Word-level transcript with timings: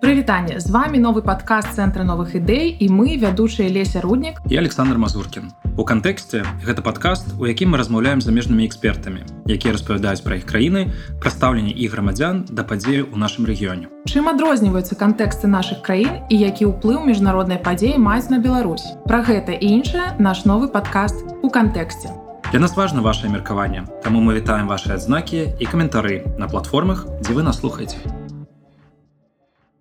Прывітанне 0.00 0.60
з 0.60 0.70
вами 0.70 0.96
новы 0.96 1.20
падкаст 1.20 1.76
цэнтра 1.76 2.08
новых 2.08 2.32
ідэй 2.32 2.72
і 2.72 2.86
мы 2.88 3.20
вядучыя 3.20 3.68
леся 3.68 4.00
руднік 4.00 4.40
і 4.48 4.56
Александр 4.56 4.96
Мазуркін. 4.96 5.52
У 5.76 5.84
кантэксце 5.84 6.40
гэта 6.64 6.80
падкаст, 6.80 7.36
у 7.36 7.44
якім 7.44 7.76
мы 7.76 7.76
размаўляем 7.76 8.24
замежнымі 8.24 8.64
экспертамі, 8.64 9.28
якія 9.44 9.76
распавядаюць 9.76 10.24
пра 10.24 10.40
іх 10.40 10.48
краіны, 10.48 10.88
прадстаўленне 11.20 11.76
і 11.76 11.84
грамадзян 11.92 12.48
да 12.48 12.64
падзею 12.64 13.12
ў 13.12 13.16
нашым 13.20 13.44
рэгіёне. 13.44 13.92
Чым 14.08 14.32
адрозніваюцца 14.32 14.96
кантэксты 14.96 15.52
нашых 15.52 15.84
краін 15.84 16.24
і 16.32 16.36
які 16.48 16.72
ўплыў 16.72 17.04
міжнароднай 17.04 17.60
падзеі 17.60 18.00
маюць 18.00 18.32
на 18.32 18.40
Беларусь. 18.40 18.96
Пра 19.04 19.20
гэта 19.20 19.52
і 19.52 19.84
іншае 19.84 20.16
наш 20.16 20.48
новы 20.48 20.72
падкаст 20.72 21.44
у 21.44 21.52
кантэксце. 21.52 22.08
Для 22.50 22.64
нас 22.64 22.72
важна 22.72 23.04
ваше 23.04 23.28
меркаванне, 23.28 23.84
таму 24.00 24.24
мы 24.24 24.40
вітаем 24.40 24.64
ваши 24.64 24.96
адзнакі 24.96 25.60
і 25.60 25.64
каментары 25.68 26.24
на 26.40 26.48
платформах, 26.48 27.04
дзе 27.20 27.36
вы 27.36 27.44
нас 27.44 27.60
слухаеце. 27.60 28.00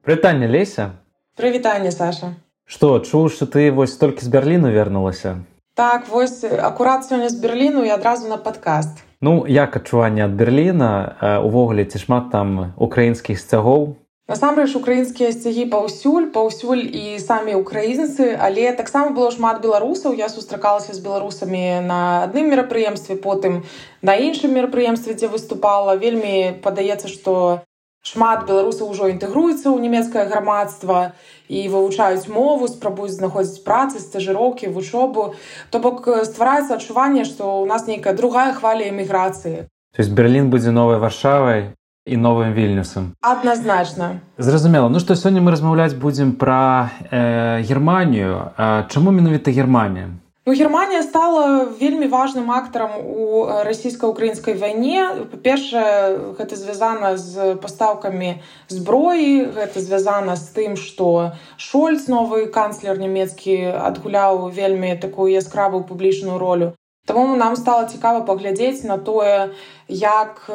Прывітанне 0.10 0.48
леся. 0.48 0.98
Прывітанне 1.38 1.92
Саша. 1.92 2.34
Што 2.66 2.98
чуў 2.98 3.30
што 3.30 3.46
ты 3.46 3.70
вось 3.70 3.94
толькі 3.94 4.26
з 4.26 4.30
берліну 4.34 4.72
вярнулася? 4.74 5.46
Так 5.78 6.10
вось 6.10 6.42
акурат 6.42 7.06
сёння 7.06 7.30
з 7.30 7.38
берліну 7.38 7.86
і 7.86 7.94
адразу 7.94 8.26
на 8.26 8.42
падкаст. 8.42 9.06
Ну 9.22 9.46
як 9.46 9.78
адчуванне 9.78 10.26
ад 10.26 10.34
Берліна? 10.34 11.14
Увогуле 11.46 11.86
ці 11.86 12.02
шмат 12.02 12.34
там 12.34 12.74
украінскіх 12.82 13.38
сцягоў? 13.38 14.02
Насамрэч 14.26 14.74
украінскія 14.82 15.30
сцягі 15.30 15.70
паўсюль 15.70 16.34
паўсюль 16.34 16.90
і 16.90 17.22
самі 17.22 17.62
украінцы 17.62 18.34
але 18.34 18.74
таксама 18.74 19.14
было 19.14 19.30
шмат 19.30 19.62
беларусаў. 19.62 20.18
Я 20.18 20.34
сустракалася 20.34 20.98
з 20.98 21.06
беларусамі 21.06 21.86
на 21.86 22.26
адным 22.26 22.50
мерапрыемстве 22.50 23.14
потым 23.14 23.62
на 24.02 24.18
іншым 24.18 24.58
мерапрыемстве 24.58 25.14
дзе 25.14 25.30
выступала. 25.30 25.94
Вельмі 25.94 26.58
падаецца 26.66 27.06
што 27.06 27.62
шмат 28.05 28.45
беларусаў 28.49 28.93
ужо 28.93 29.09
інтэгруецца 29.09 29.73
ў 29.73 29.81
нямецкае 29.81 30.29
грамадства 30.29 31.17
і 31.49 31.61
вывучаюць 31.73 32.29
мову 32.29 32.69
спрабуюць 32.69 33.17
знаходзіць 33.17 33.65
працы 33.65 34.03
стажыроўкі 34.03 34.69
вучобу 34.77 35.33
то 35.73 35.81
бок 35.81 36.05
ствараецца 36.29 36.77
адчуванне 36.77 37.25
што 37.25 37.65
ў 37.65 37.71
нас 37.71 37.89
нейкая 37.89 38.13
другая 38.13 38.53
хваля 38.53 38.93
эміграцыі 38.93 39.65
то 39.65 40.05
есть 40.05 40.13
берерлін 40.13 40.53
будзе 40.53 40.75
новай 40.77 41.01
варшавай 41.01 41.73
і 42.05 42.21
новым 42.21 42.53
вільнюсам 42.53 43.17
адназначна 43.25 44.21
зразумела 44.37 44.93
ну 44.93 45.01
што 45.01 45.17
сёння 45.17 45.41
мы 45.41 45.57
размаўляць 45.57 45.97
будзем 45.97 46.37
пра 46.37 46.93
э, 47.09 47.65
германію 47.65 48.53
чаму 48.93 49.17
менавіта 49.17 49.49
германія 49.49 50.13
Ну, 50.49 50.53
Германія 50.53 51.03
стала 51.03 51.65
вельмі 51.65 52.07
важным 52.07 52.53
актарам 52.53 53.01
у 53.01 53.49
расійска-украінскай 53.65 54.53
вайне. 54.61 55.25
Па-першае, 55.33 56.37
гэта 56.37 56.57
звязана 56.61 57.17
з 57.17 57.57
пастаўкамі 57.65 58.45
зброі, 58.69 59.49
гэта 59.57 59.81
звязана 59.81 60.37
з 60.37 60.45
тым, 60.53 60.77
што 60.77 61.33
Шольц, 61.57 62.13
новы 62.13 62.45
канцлер 62.53 63.01
нямецкі 63.01 63.73
адгуляў 63.73 64.53
вельмі 64.53 64.93
такую 65.01 65.33
яскравую 65.33 65.89
публічную 65.89 66.37
ролю. 66.37 66.77
Таму 67.10 67.36
нам 67.36 67.56
стала 67.58 67.90
цікава 67.90 68.22
паглядзець 68.22 68.86
на 68.86 69.02
тое, 69.02 69.50
як, 69.90 70.46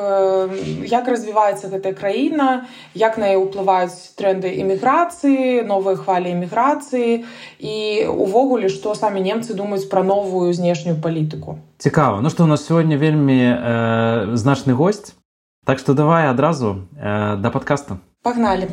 як 0.86 1.08
развіваецца 1.11 1.66
гэтая 1.66 1.91
краіна, 1.98 2.70
як 2.94 3.19
на 3.19 3.34
яе 3.34 3.42
ўплываюць 3.42 4.14
тренды 4.14 4.55
эміграцыі, 4.62 5.66
новыя 5.66 5.98
хвалі 5.98 6.30
эміграцыі 6.30 7.27
і 7.58 7.77
увогуле, 8.06 8.70
што 8.70 8.94
самі 8.94 9.19
немцы 9.27 9.58
думаюць 9.58 9.91
пра 9.91 10.06
новую 10.06 10.55
знешнюю 10.55 10.94
палітыку. 11.02 11.58
Цікава, 11.83 12.22
ну 12.22 12.30
што 12.30 12.46
у 12.46 12.46
нас 12.46 12.62
сёння 12.62 12.94
вельмі 12.94 13.34
э, 13.34 14.39
значны 14.39 14.78
госць. 14.78 15.18
Так 15.66 15.83
што 15.83 15.98
давай 15.98 16.30
адразу 16.30 16.86
э, 16.94 17.34
да 17.34 17.50
падкаста. 17.50 17.98
Пагналі. 18.22 18.70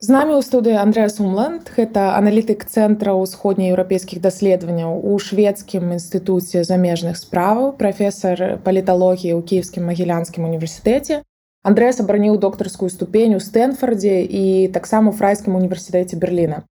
З 0.00 0.08
намі 0.08 0.32
ў 0.32 0.40
студыі 0.40 0.80
Андрэа 0.80 1.12
Сумленд 1.12 1.68
гэта 1.76 2.16
аналітык 2.16 2.64
цэнтра 2.64 3.12
ўсходнееўрапейскіх 3.20 4.22
даследаванняў 4.24 4.96
у 4.96 5.18
шведскім 5.20 5.92
інстытуце 5.92 6.64
замежных 6.64 7.20
справаў, 7.20 7.76
прафесор 7.76 8.64
паліталогіі 8.64 9.36
ў 9.36 9.44
кіевскім 9.44 9.84
магілянскім 9.92 10.48
універсітэце. 10.48 11.20
Андрэа 11.68 11.92
абараніў 12.00 12.40
доктарскую 12.40 12.88
ступень 12.88 13.36
у 13.36 13.44
Стэнфордзе 13.44 14.24
і 14.24 14.72
таксама 14.72 15.12
у 15.12 15.18
фрайскім 15.20 15.60
універсітэце 15.60 16.16
Берліна. 16.16 16.64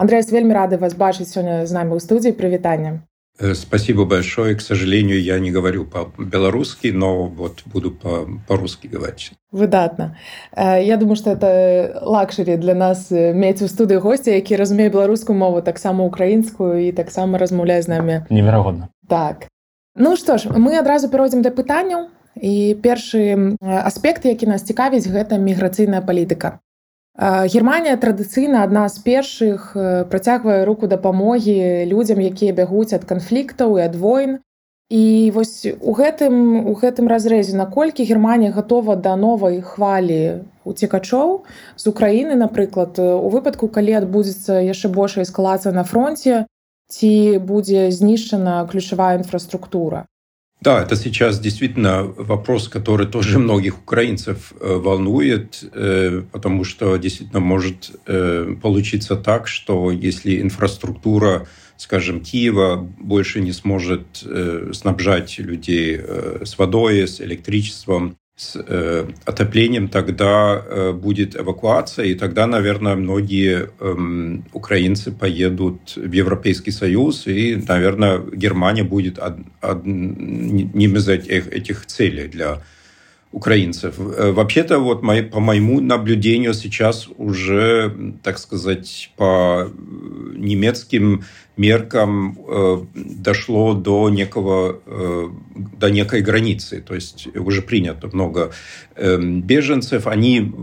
Андрэас 0.00 0.32
вельмі 0.32 0.56
рады 0.56 0.80
вас 0.80 0.96
бачыць 0.96 1.28
сёння 1.28 1.68
з 1.68 1.76
намі 1.76 1.92
ў 1.92 2.00
студыі 2.00 2.32
прывітання. 2.32 3.04
Э, 3.39 3.53
спасибо 3.53 4.05
большое. 4.05 4.55
К 4.55 4.61
сожалению, 4.61 5.21
я 5.21 5.39
не 5.39 5.51
говорю 5.51 5.85
по-белорусски, 5.85 6.87
но 6.87 7.23
вот 7.27 7.63
буду 7.65 7.91
по-русски 8.47 8.87
говорить. 8.87 9.31
Выдатно. 9.51 10.17
Э, 10.55 10.83
я 10.83 10.97
думаю, 10.97 11.15
что 11.15 11.31
это 11.31 11.99
luxury 12.01 12.57
для 12.57 12.75
нас 12.75 13.11
иметь 13.11 13.61
у 13.61 13.67
студии 13.67 13.95
гостя, 13.95 14.31
які 14.31 14.55
разумеє 14.55 14.89
беларускую 14.89 15.39
мову, 15.39 15.61
так 15.61 15.79
само 15.79 16.05
украінскую 16.05 16.87
и 16.87 16.91
так 16.91 17.11
само 17.11 17.37
размаўляе 17.37 17.81
з 17.81 17.87
намі. 17.87 18.21
Неверагодна. 18.29 18.87
Так. 19.09 19.47
Ну 19.95 20.15
што 20.15 20.37
ж, 20.37 20.49
мы 20.49 20.77
адразу 20.79 21.09
перайдзем 21.09 21.41
да 21.41 21.49
пытанняў. 21.49 22.07
І 22.35 22.75
першы 22.83 23.55
аспект, 23.61 24.25
які 24.25 24.47
нас 24.47 24.63
цікавіць, 24.63 25.07
гэта 25.07 25.39
міграцыйная 25.39 26.01
палітыка. 26.01 26.59
Германія 27.17 27.95
традыцыйна 27.95 28.63
адна 28.67 28.89
з 28.91 28.99
першых 28.99 29.71
працягвае 30.11 30.65
руку 30.67 30.87
дапамогі 30.87 31.87
людзям, 31.87 32.19
якія 32.19 32.51
бягуць 32.51 32.91
ад 32.91 33.07
канфліктаў 33.07 33.79
і 33.79 33.87
ад 33.87 33.95
войн. 33.95 34.39
І 34.89 35.31
вось 35.33 35.65
у 35.65 35.95
гэтым, 35.97 36.67
у 36.69 36.73
гэтым 36.77 37.07
разрэзе, 37.07 37.57
наколькі 37.57 38.05
Германія 38.05 38.51
гатова 38.51 38.95
да 38.95 39.15
новай 39.15 39.61
хвалі 39.61 40.45
уцекачоў 40.61 41.47
з 41.75 41.87
Украіны, 41.87 42.35
напрыклад, 42.35 42.99
у 42.99 43.29
выпадку, 43.33 43.67
калі 43.67 43.97
адбудзецца 44.03 44.61
яшчэ 44.61 44.91
большая 44.93 45.25
эскалацыя 45.25 45.73
на 45.73 45.83
фронте, 45.83 46.45
ці 46.91 47.39
будзе 47.39 47.89
знішчана 47.89 48.67
ключавая 48.69 49.17
інфраструктура. 49.17 50.05
Да, 50.61 50.81
это 50.81 50.95
сейчас 50.95 51.39
действительно 51.39 52.03
вопрос, 52.03 52.69
который 52.69 53.05
тоже 53.05 53.37
многих 53.39 53.77
украинцев 53.77 54.53
э, 54.59 54.73
волнует, 54.75 55.63
э, 55.73 56.23
потому 56.31 56.63
что 56.63 56.95
действительно 56.97 57.39
может 57.39 57.91
э, 58.07 58.55
получиться 58.61 59.15
так, 59.15 59.47
что 59.47 59.91
если 59.91 60.41
инфраструктура, 60.41 61.47
скажем, 61.77 62.21
Киева 62.21 62.77
больше 62.77 63.41
не 63.41 63.51
сможет 63.51 64.25
снабжать 64.71 65.37
людей 65.39 65.99
с 66.43 66.57
водой, 66.57 67.05
с 67.05 67.19
электричеством, 67.19 68.17
с 68.35 68.57
э, 68.57 69.07
отоплением, 69.23 69.87
тогда 69.87 70.61
э, 70.61 70.91
будет 70.91 71.37
эвакуация, 71.37 72.05
и 72.05 72.15
тогда, 72.15 72.47
наверное, 72.47 72.95
многие 72.95 73.69
э, 73.79 74.37
украинцы 74.51 75.11
поедут 75.11 75.95
в 75.95 76.11
Европейский 76.11 76.71
Союз, 76.71 77.27
и, 77.27 77.55
наверное, 77.55 78.19
Германия 78.19 78.83
будет 78.83 79.19
од, 79.19 79.37
одним 79.61 80.95
из 80.95 81.07
этих, 81.07 81.47
этих 81.47 81.85
целей 81.85 82.27
для 82.27 82.61
украинцев. 83.35 83.95
Э, 83.99 84.31
вообще-то, 84.31 84.79
вот 84.79 85.01
по 85.01 85.39
моему 85.41 85.81
наблюдению, 85.81 86.53
сейчас 86.53 87.09
уже, 87.17 87.93
так 88.23 88.39
сказать, 88.39 89.11
по 89.17 89.69
немецким 90.35 91.25
меркам 91.57 92.37
э, 92.47 92.85
дошло 92.95 93.73
до 93.73 94.09
некого 94.09 94.79
э, 94.85 95.27
до 95.77 95.89
некой 95.89 96.21
границы, 96.21 96.81
то 96.81 96.95
есть 96.95 97.27
уже 97.35 97.61
принято 97.61 98.09
много 98.13 98.51
беженцев, 98.97 100.07
они 100.07 100.53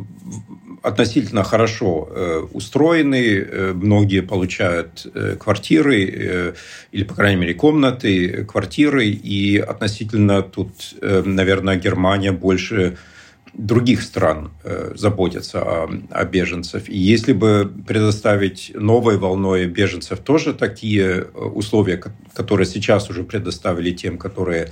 относительно 0.83 1.45
хорошо 1.45 2.49
устроены, 2.53 3.73
многие 3.75 4.21
получают 4.21 5.07
квартиры 5.39 6.55
или, 6.93 7.05
по 7.05 7.15
крайней 7.15 7.41
мере, 7.41 7.55
комнаты, 7.55 8.45
квартиры, 8.45 9.07
и 9.07 9.59
относительно 9.59 10.43
тут, 10.43 10.95
наверное, 11.01 11.77
Германия 11.77 12.33
больше 12.33 12.97
других 13.53 14.03
стран 14.03 14.51
э, 14.65 14.93
заботятся 14.95 15.63
о, 15.63 15.91
о 16.11 16.25
беженцах. 16.25 16.89
И 16.89 16.97
если 16.97 17.33
бы 17.33 17.71
предоставить 17.87 18.73
новой 18.75 19.19
волной 19.19 19.67
беженцев 19.67 20.21
тоже 20.21 20.55
такие 20.55 21.05
э, 21.05 21.39
условия, 21.39 22.03
которые 22.35 22.67
сейчас 22.67 23.11
уже 23.11 23.25
предоставили 23.25 23.91
тем, 23.91 24.17
которые 24.17 24.71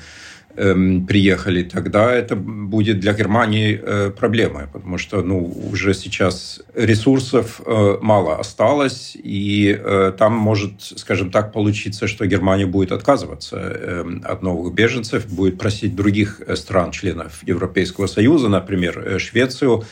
Эм, 0.56 1.06
приехали, 1.06 1.62
тогда 1.62 2.12
это 2.12 2.34
будет 2.34 2.98
для 2.98 3.12
Германии 3.12 3.80
э, 3.80 4.10
проблемой, 4.10 4.66
потому 4.66 4.98
что 4.98 5.22
ну, 5.22 5.44
уже 5.70 5.94
сейчас 5.94 6.60
ресурсов 6.74 7.60
э, 7.64 7.98
мало 8.00 8.36
осталось, 8.36 9.16
и 9.16 9.78
э, 9.78 10.12
там 10.18 10.34
может, 10.34 10.82
скажем 10.82 11.30
так, 11.30 11.52
получиться, 11.52 12.08
что 12.08 12.26
Германия 12.26 12.66
будет 12.66 12.90
отказываться 12.90 13.58
эм, 13.58 14.22
от 14.24 14.42
новых 14.42 14.74
беженцев, 14.74 15.28
будет 15.28 15.56
просить 15.56 15.94
других 15.94 16.40
стран, 16.56 16.90
членов 16.90 17.46
Европейского 17.46 18.08
Союза, 18.08 18.48
например, 18.48 19.20
Швецию, 19.20 19.84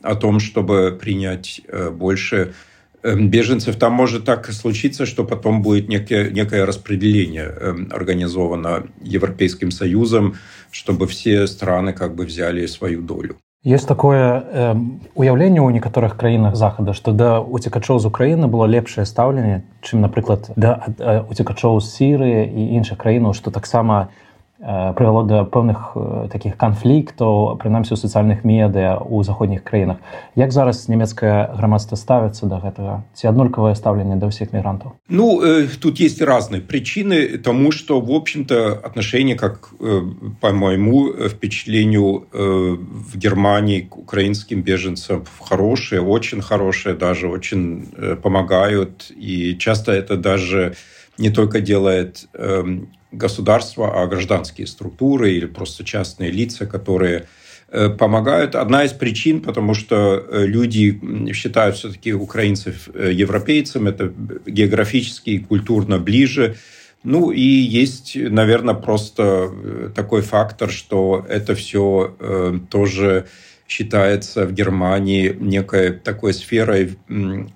о 0.00 0.14
том, 0.14 0.38
чтобы 0.38 0.96
принять 1.00 1.60
больше 1.92 2.54
беженцев, 3.03 3.75
там 3.77 3.93
может 3.93 4.25
так 4.25 4.47
случиться, 4.51 5.05
что 5.05 5.23
потом 5.23 5.61
будет 5.61 5.87
некое, 5.87 6.29
некое 6.31 6.65
распределение 6.65 7.45
эм, 7.45 7.89
организовано 7.91 8.83
Европейским 9.01 9.71
Союзом, 9.71 10.35
чтобы 10.71 11.07
все 11.07 11.47
страны 11.47 11.93
как 11.93 12.15
бы 12.15 12.25
взяли 12.25 12.65
свою 12.65 13.01
долю. 13.01 13.37
Есть 13.63 13.87
такое 13.87 14.39
э, 14.39 14.75
уяўленне 15.15 15.59
ў 15.59 15.75
некаторых 15.75 16.15
краінах 16.15 16.55
захада, 16.55 16.93
што 16.95 17.11
да 17.11 17.43
уцекачоў 17.43 17.99
з 17.99 18.07
Украіны 18.07 18.47
было 18.47 18.63
лепшае 18.63 19.03
стаўленне, 19.03 19.67
чым, 19.83 19.99
напрыклад, 19.99 20.47
да 20.55 20.79
уцекачоў 21.27 21.83
з 21.83 21.91
Сірыі 21.91 22.47
і 22.47 22.79
іншых 22.79 22.95
краінаў, 22.95 23.35
што 23.35 23.51
таксама 23.51 24.15
прывяло 24.63 25.23
да 25.23 25.47
пэўных 25.47 25.95
такіх 26.27 26.59
канфліктаў 26.59 27.55
прынамсі 27.63 27.95
ў 27.95 27.97
сацыяльных 28.03 28.43
медыа 28.43 28.99
ў 28.99 29.23
заходніх 29.23 29.63
краінах 29.63 30.03
як 30.35 30.51
зараз 30.51 30.83
нямецкае 30.91 31.55
грамадства 31.55 31.95
ставіцца 31.95 32.43
да 32.43 32.59
гэтага 32.59 33.07
ці 33.15 33.31
аднолькавае 33.31 33.71
стаўленне 33.79 34.19
да 34.19 34.27
ўсіх 34.27 34.51
мігрантаў 34.51 34.99
ну 35.07 35.39
э, 35.39 35.63
тут 35.79 36.03
есть 36.03 36.19
разные 36.19 36.59
причины 36.59 37.39
тому 37.39 37.71
что 37.71 38.03
в 38.03 38.11
общем-то 38.11 38.75
отношение 38.83 39.39
как 39.39 39.71
э, 39.79 40.03
по 40.43 40.51
моему 40.51 41.07
впечатлению 41.07 42.27
э, 42.27 42.75
в 42.83 43.15
германии 43.15 43.87
к 43.87 43.95
украинским 43.95 44.61
беженцам 44.61 45.23
хорошие 45.39 46.03
очень 46.03 46.41
хорошие 46.41 46.95
даже 46.95 47.31
очень 47.31 47.87
э, 47.95 48.15
помогают 48.19 49.07
и 49.15 49.55
часто 49.55 49.93
это 49.93 50.17
даже 50.17 50.75
не 51.17 51.29
только 51.29 51.61
делает 51.61 52.27
э, 52.33 52.63
государства, 53.16 54.02
а 54.02 54.06
гражданские 54.06 54.66
структуры 54.66 55.32
или 55.32 55.46
просто 55.46 55.84
частные 55.84 56.30
лица, 56.30 56.66
которые 56.66 57.26
э, 57.68 57.88
помогают. 57.90 58.54
Одна 58.54 58.84
из 58.84 58.92
причин, 58.92 59.40
потому 59.40 59.74
что 59.74 60.16
э, 60.16 60.46
люди 60.46 61.00
считают 61.32 61.76
все-таки 61.76 62.12
украинцев 62.12 62.88
э, 62.92 63.12
европейцами, 63.12 63.90
это 63.90 64.12
географически 64.46 65.30
и 65.30 65.38
культурно 65.38 65.98
ближе. 65.98 66.56
Ну 67.02 67.30
и 67.30 67.42
есть, 67.42 68.16
наверное, 68.16 68.74
просто 68.74 69.50
такой 69.94 70.22
фактор, 70.22 70.70
что 70.70 71.26
это 71.28 71.54
все 71.54 72.16
тоже 72.70 73.26
считается 73.66 74.46
в 74.46 74.52
Германии 74.52 75.34
некой 75.38 75.92
такой 75.92 76.34
сферой, 76.34 76.98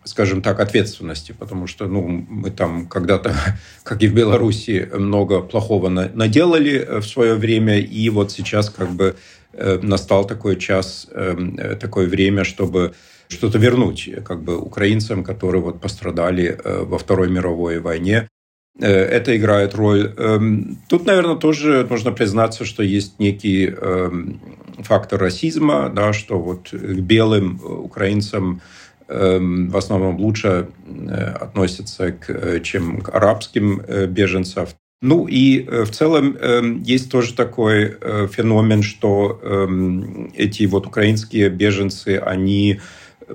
скажем 0.05 0.43
так, 0.43 0.61
ответственности, 0.61 1.35
потому 1.39 1.67
что 1.67 1.87
ну, 1.87 2.03
мы 2.07 2.51
там 2.51 2.87
когда-то, 2.87 3.35
как 3.83 4.03
и 4.03 4.09
в 4.09 4.15
Беларуси, 4.15 4.89
много 4.95 5.41
плохого 5.41 5.89
наделали 5.89 7.01
в 7.01 7.07
свое 7.07 7.35
время, 7.35 7.79
и 7.79 8.09
вот 8.11 8.33
сейчас 8.33 8.71
как 8.71 8.91
бы 8.91 9.17
э, 9.53 9.79
настал 9.83 10.27
такой 10.27 10.57
час, 10.57 11.09
э, 11.11 11.77
такое 11.79 12.07
время, 12.07 12.45
чтобы 12.45 12.95
что-то 13.29 13.59
вернуть 13.59 14.11
как 14.25 14.43
бы 14.43 14.57
украинцам, 14.57 15.23
которые 15.23 15.61
вот 15.61 15.81
пострадали 15.81 16.59
э, 16.65 16.85
во 16.85 16.99
Второй 16.99 17.29
мировой 17.29 17.81
войне. 17.81 18.29
Это 18.81 19.37
играет 19.37 19.75
роль. 19.75 20.15
Эм, 20.17 20.79
тут, 20.89 21.05
наверное, 21.05 21.35
тоже 21.35 21.85
нужно 21.91 22.13
признаться, 22.13 22.65
что 22.65 22.85
есть 22.85 23.19
некий 23.19 23.67
эм, 23.67 24.41
фактор 24.83 25.21
расизма, 25.21 25.89
да, 25.89 26.13
что 26.13 26.39
вот 26.39 26.71
к 26.71 27.01
белым 27.01 27.61
украинцам 27.65 28.61
эм, 29.09 29.69
в 29.71 29.77
основном 29.77 30.17
лучше 30.19 30.69
э, 30.87 31.15
относятся 31.15 32.13
к, 32.13 32.31
э, 32.31 32.61
чем 32.61 33.01
к 33.01 33.15
арабским 33.15 33.81
э, 33.87 34.07
беженцам. 34.07 34.67
Ну 35.01 35.29
и 35.29 35.63
в 35.63 35.91
целом 35.91 36.37
есть 36.83 37.09
тоже 37.09 37.33
такой 37.35 37.97
феномен, 38.33 38.83
что 38.83 39.41
эти 40.35 40.65
вот 40.65 40.89
украинские 40.89 41.51
беженцы, 41.51 42.17
они 42.17 42.81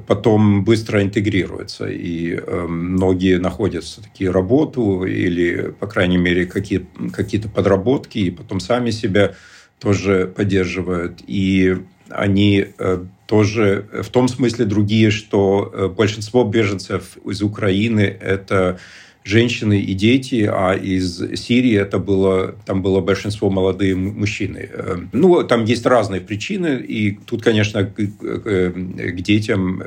потом 0.06 0.66
быстро 0.66 1.02
интегрируются, 1.02 1.86
и 1.88 2.38
многие 2.68 3.40
находят 3.40 3.86
все-таки 3.86 4.28
работу 4.28 5.06
или, 5.06 5.74
по 5.80 5.88
крайней 5.88 6.18
мере, 6.18 6.48
какие, 6.48 6.86
какие-то 7.14 7.48
подработки, 7.48 8.18
и 8.18 8.30
потом 8.30 8.60
сами 8.60 8.90
себя 8.90 9.34
тоже 9.84 10.32
поддерживают. 10.34 11.22
И 11.28 11.78
они 12.10 12.68
э, 12.78 13.04
тоже 13.28 13.86
в 14.02 14.10
том 14.10 14.30
смысле 14.30 14.66
другие, 14.66 15.12
что 15.12 15.70
э, 15.74 15.88
большинство 15.90 16.46
беженцев 16.46 17.18
из 17.26 17.42
Украины– 17.42 18.00
это 18.22 18.80
женщины 19.26 19.80
и 19.80 19.94
дети, 19.94 20.50
а 20.52 20.74
из 20.74 21.18
Сирии 21.36 21.76
это 21.76 21.98
было, 21.98 22.56
там 22.66 22.82
было 22.82 23.02
большинство 23.02 23.50
молодые 23.50 23.96
мужчины. 23.96 24.70
Э, 24.72 24.98
ну, 25.12 25.44
там 25.44 25.66
есть 25.66 25.86
разные 25.86 26.22
причины, 26.22 26.78
и 26.78 27.12
тут, 27.12 27.44
конечно, 27.44 27.84
к, 27.84 27.94
к, 27.96 28.72
к 28.72 29.22
детям 29.22 29.84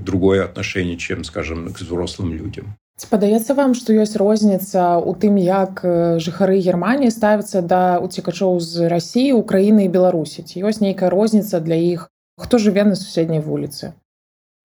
другое 0.00 0.44
отношение, 0.44 0.96
чем, 0.96 1.22
скажем, 1.22 1.72
к 1.72 1.80
взрослым 1.80 2.34
людям. 2.34 2.76
Падаецца 3.05 3.53
вам, 3.53 3.75
што 3.77 3.93
ёсць 3.93 4.17
розніца 4.17 4.97
ў 4.97 5.13
тым, 5.21 5.37
як 5.37 5.85
жыхары 6.17 6.57
Геррманіі 6.57 7.13
ставяцца 7.13 7.61
да 7.61 8.01
уцекачоў 8.01 8.57
з 8.57 8.89
рассіі, 8.89 9.37
Украіны 9.37 9.85
і 9.85 9.93
Беларусі. 9.93 10.41
Ці 10.41 10.65
ёсць 10.65 10.81
нейкая 10.81 11.13
розніца 11.13 11.61
для 11.61 11.77
іх, 11.77 12.09
хто 12.41 12.57
жыве 12.57 12.89
на 12.89 12.97
суседняй 12.97 13.39
вуліцы. 13.39 13.93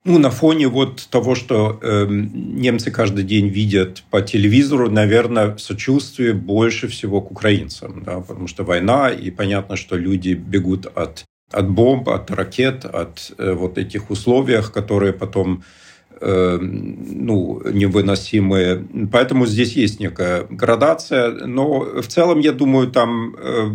Ну, 0.05 0.19
на 0.19 0.31
фоне 0.31 0.67
вот 0.67 1.07
того, 1.11 1.35
что 1.35 1.79
э, 1.81 2.07
немцы 2.09 2.91
каждый 2.91 3.23
день 3.23 3.49
видят 3.49 4.03
по 4.11 4.23
телевизору, 4.23 4.91
наверное, 4.91 5.57
сочувствие 5.59 6.33
больше 6.33 6.89
всего 6.89 7.21
к 7.21 7.31
украинцам, 7.31 8.03
да, 8.03 8.21
потому 8.21 8.49
что 8.49 8.65
война, 8.65 9.11
и 9.11 9.31
понятно, 9.31 9.77
что 9.77 9.97
люди 9.97 10.33
бегут 10.33 10.87
от, 10.87 11.25
от 11.53 11.71
бомб, 11.71 12.09
от 12.09 12.31
ракет, 12.31 12.85
от 12.85 13.33
э, 13.39 13.53
вот 13.53 13.79
этих 13.79 14.11
условиях, 14.11 14.73
которые 14.73 15.13
потом 15.13 15.63
Э, 15.63 15.86
ну, 16.20 17.62
невыносимые. 17.72 18.86
Поэтому 19.12 19.46
здесь 19.46 19.74
есть 19.74 20.00
некая 20.00 20.46
градация. 20.50 21.32
Но 21.46 21.80
в 22.02 22.08
целом, 22.08 22.40
я 22.40 22.52
думаю, 22.52 22.88
там 22.88 23.36
э, 23.36 23.70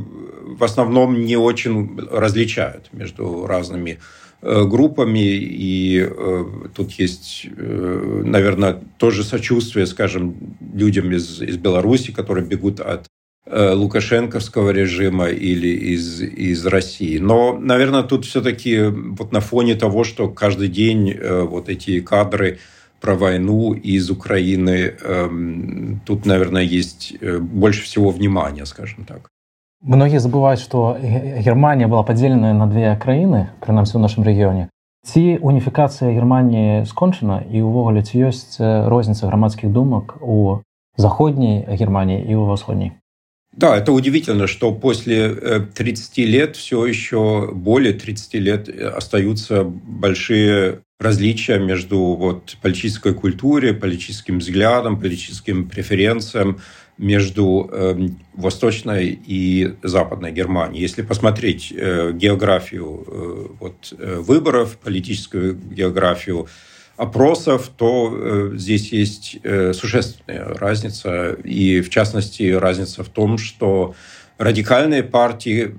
в 0.58 0.64
основном 0.64 1.22
не 1.24 1.36
очень 1.36 1.98
различают 2.10 2.92
между 2.92 3.46
разными 3.46 3.98
э, 4.40 4.64
группами. 4.64 5.20
И 5.20 6.08
тут 6.74 6.92
есть, 6.92 7.46
наверное, 7.56 8.82
тоже 8.98 9.24
сочувствие, 9.24 9.86
скажем, 9.86 10.34
людям 10.74 11.12
из, 11.12 11.40
из 11.40 11.56
Беларуси, 11.56 12.12
которые 12.12 12.44
бегут 12.44 12.80
от 12.80 13.06
Э, 13.06 13.21
лукашенковского 13.51 14.71
режима 14.71 15.27
или 15.27 15.67
из, 15.67 16.21
из 16.21 16.65
России. 16.65 17.17
Но, 17.17 17.57
наверное, 17.57 18.03
тут 18.03 18.25
все-таки 18.25 18.83
вот 18.83 19.31
на 19.31 19.39
фоне 19.39 19.75
того, 19.75 20.03
что 20.03 20.27
каждый 20.29 20.67
день 20.67 21.11
э, 21.11 21.43
вот 21.43 21.69
эти 21.69 22.01
кадры 22.01 22.59
про 22.99 23.15
войну 23.15 23.73
из 23.73 24.09
Украины, 24.09 24.95
эм, 25.01 26.01
тут, 26.05 26.25
наверное, 26.25 26.63
есть 26.63 27.13
э, 27.21 27.37
больше 27.37 27.83
всего 27.83 28.09
внимания, 28.09 28.65
скажем 28.65 29.05
так. 29.05 29.29
Многие 29.81 30.19
забывают, 30.19 30.59
что 30.59 30.97
Германия 30.99 31.87
была 31.87 32.03
поделена 32.03 32.53
на 32.53 32.67
две 32.67 32.95
краины, 32.95 33.49
принамсі 33.59 33.97
в 33.97 34.01
нашем 34.01 34.23
регионе. 34.23 34.69
Ці 35.07 35.39
уніфікацыя 35.41 36.11
Германии 36.11 36.83
скончана 36.83 37.39
і 37.47 37.61
ўвогуле 37.63 38.03
ці 38.03 38.27
ёсць 38.27 38.59
розніца 38.59 39.27
грамадскіх 39.27 39.71
думак 39.71 40.17
у 40.19 40.59
заходняй 40.97 41.63
Германии 41.63 42.19
і 42.19 42.35
у 42.35 42.45
восходняй. 42.45 42.91
Да, 43.52 43.76
это 43.76 43.92
удивительно, 43.92 44.46
что 44.46 44.72
после 44.72 45.60
30 45.74 46.18
э, 46.18 46.22
лет 46.22 46.56
все 46.56 46.86
еще 46.86 47.50
более 47.52 47.92
30 47.92 48.34
лет 48.34 48.68
э, 48.68 48.88
остаются 48.88 49.62
большие 49.64 50.80
различия 50.98 51.58
между 51.58 51.98
вот, 51.98 52.56
политической 52.62 53.12
культурой, 53.12 53.74
политическим 53.74 54.38
взглядом, 54.38 54.98
политическим 54.98 55.68
преференциям 55.68 56.60
между 56.96 57.68
э, 57.70 58.08
Восточной 58.34 59.20
и 59.26 59.74
Западной 59.82 60.32
Германией. 60.32 60.80
Если 60.80 61.02
посмотреть 61.02 61.72
э, 61.76 62.12
географию 62.14 63.04
э, 63.06 63.46
вот, 63.60 63.92
э, 63.98 64.16
выборов, 64.20 64.78
политическую 64.78 65.54
географию 65.54 66.48
опросов, 66.96 67.70
то 67.76 68.12
э, 68.12 68.50
здесь 68.56 68.92
есть 68.92 69.38
э, 69.42 69.72
существенная 69.72 70.44
разница. 70.54 71.32
И, 71.44 71.80
в 71.80 71.90
частности, 71.90 72.52
разница 72.52 73.02
в 73.02 73.08
том, 73.08 73.38
что 73.38 73.94
радикальные 74.38 75.02
партии, 75.04 75.72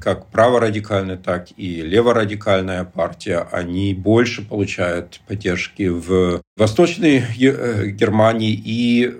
как 0.00 0.26
праворадикальная, 0.30 1.16
так 1.16 1.48
и 1.56 1.82
леворадикальная 1.82 2.84
партия, 2.84 3.46
они 3.52 3.94
больше 3.94 4.42
получают 4.42 5.20
поддержки 5.28 5.88
в 5.88 6.42
Восточной 6.56 7.18
э, 7.18 7.86
Германии, 7.88 8.52
и 8.52 9.12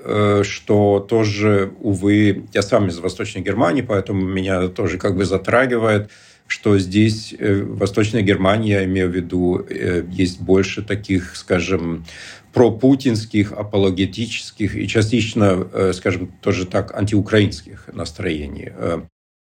что 0.43 1.01
тоже, 1.01 1.73
увы, 1.81 2.45
я 2.53 2.63
сам 2.63 2.89
из 2.89 2.99
Восточной 2.99 3.43
Германии, 3.43 3.83
поэтому 3.83 4.23
меня 4.23 4.69
тоже 4.69 4.99
как 4.99 5.17
бы 5.17 5.25
затрагивает, 5.25 6.11
что 6.53 6.79
здесь, 6.79 7.35
э, 7.39 7.63
в 7.63 7.79
Восточной 7.79 8.23
Германии, 8.23 8.73
я 8.73 8.85
имею 8.85 9.09
в 9.09 9.15
виду, 9.17 9.65
э, 9.67 10.05
есть 10.11 10.39
больше 10.39 10.83
таких, 10.83 11.35
скажем, 11.35 12.05
пропутинских, 12.53 13.53
апологетических 13.53 14.77
и 14.77 14.87
частично, 14.87 15.67
э, 15.73 15.93
скажем, 15.95 16.31
тоже 16.43 16.67
так, 16.67 16.95
антиукраинских 16.95 17.89
настроений. 17.95 18.71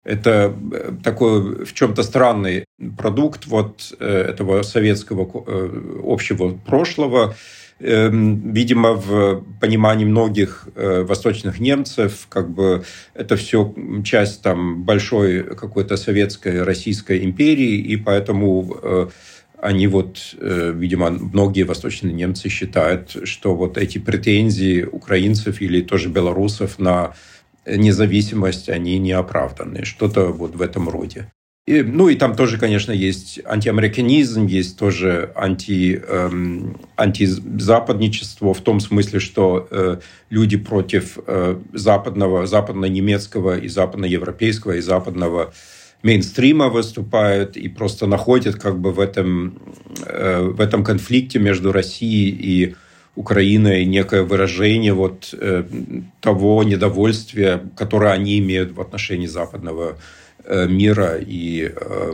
Это 0.05 0.53
э, 0.73 0.93
такой 1.05 1.65
в 1.65 1.73
чем-то 1.73 2.03
странный 2.03 2.65
продукт 2.99 3.47
вот 3.47 3.95
э, 4.01 4.07
этого 4.07 4.63
советского 4.63 5.29
э, 5.47 6.01
общего 6.05 6.57
прошлого, 6.57 7.37
видимо, 7.79 8.93
в 8.93 9.45
понимании 9.61 10.05
многих 10.05 10.69
восточных 10.75 11.61
немцев, 11.61 12.27
как 12.29 12.51
бы 12.51 12.85
это 13.15 13.37
все 13.37 13.75
часть 14.05 14.43
там 14.43 14.83
большой 14.85 15.43
какой-то 15.43 15.97
советской 15.97 16.63
Российской 16.63 17.25
империи, 17.25 17.77
и 17.77 17.97
поэтому 17.97 19.11
они 19.61 19.87
вот, 19.89 20.35
видимо, 20.41 21.11
многие 21.11 21.65
восточные 21.65 22.15
немцы 22.15 22.49
считают, 22.49 23.17
что 23.25 23.55
вот 23.55 23.79
эти 23.79 23.99
претензии 23.99 24.83
украинцев 24.83 25.61
или 25.61 25.83
тоже 25.83 26.09
белорусов 26.09 26.79
на 26.79 27.15
независимость, 27.67 28.69
они 28.69 28.99
не 28.99 29.13
оправданы. 29.13 29.85
Что-то 29.85 30.27
вот 30.27 30.55
в 30.55 30.63
этом 30.63 30.89
роде. 30.89 31.33
И, 31.67 31.83
ну 31.83 32.09
и 32.09 32.15
там 32.15 32.37
тоже, 32.37 32.59
конечно, 32.59 32.93
есть 32.93 33.41
антиамериканизм, 33.45 34.47
есть 34.47 34.79
тоже 34.79 35.33
анти, 35.35 36.01
эм, 36.09 36.77
антизападничество 36.95 38.55
в 38.55 38.61
том 38.61 38.79
смысле, 38.79 39.19
что 39.19 39.67
э, 39.69 39.99
люди 40.31 40.57
против 40.57 41.19
э, 41.27 41.59
западного, 41.73 42.47
западно-немецкого 42.47 43.59
и 43.59 43.67
западноевропейского 43.67 44.77
и 44.77 44.81
западного 44.81 45.53
мейнстрима 46.05 46.69
выступают 46.69 47.57
и 47.57 47.69
просто 47.69 48.07
находят 48.07 48.55
как 48.55 48.79
бы 48.79 48.93
в 48.93 49.01
этом, 49.01 49.59
э, 50.07 50.43
в 50.43 50.61
этом 50.61 50.85
конфликте 50.85 51.41
между 51.41 51.73
Россией 51.73 52.31
и 52.31 52.77
Украиной 53.17 53.85
некое 53.87 54.23
выражение 54.23 54.93
вот 54.93 55.35
э, 55.37 55.65
того 56.21 56.63
недовольствия, 56.63 57.61
которое 57.77 58.13
они 58.13 58.39
имеют 58.39 58.71
в 58.71 58.81
отношении 58.81 59.27
западного 59.27 59.93
э, 59.93 59.95
мира, 60.50 61.18
и 61.20 61.70
э, 61.70 62.14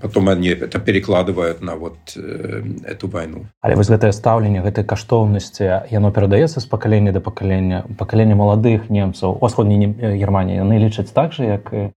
потом 0.00 0.28
они 0.28 0.48
это 0.48 0.78
перекладывают 0.78 1.60
на 1.60 1.74
вот 1.74 1.96
э, 2.16 2.62
эту 2.84 3.08
войну. 3.08 3.46
Але 3.60 3.74
вось 3.74 3.90
гэтае 3.90 4.12
стаўленне 4.12 4.62
гэтай 4.62 4.84
каштоўнасці 4.84 5.90
яно 5.90 6.12
перадаецца 6.12 6.60
з 6.60 6.66
пакалення 6.66 7.12
да 7.12 7.20
пакалення 7.20 7.84
пакалення 7.98 8.36
маладых 8.36 8.88
немцаў 8.88 9.38
у 9.40 9.44
асходняй 9.44 9.90
Германії 10.18 10.62
яны 10.62 10.78
лічаць 10.78 11.10
так 11.10 11.32
же 11.32 11.44
як 11.44 11.92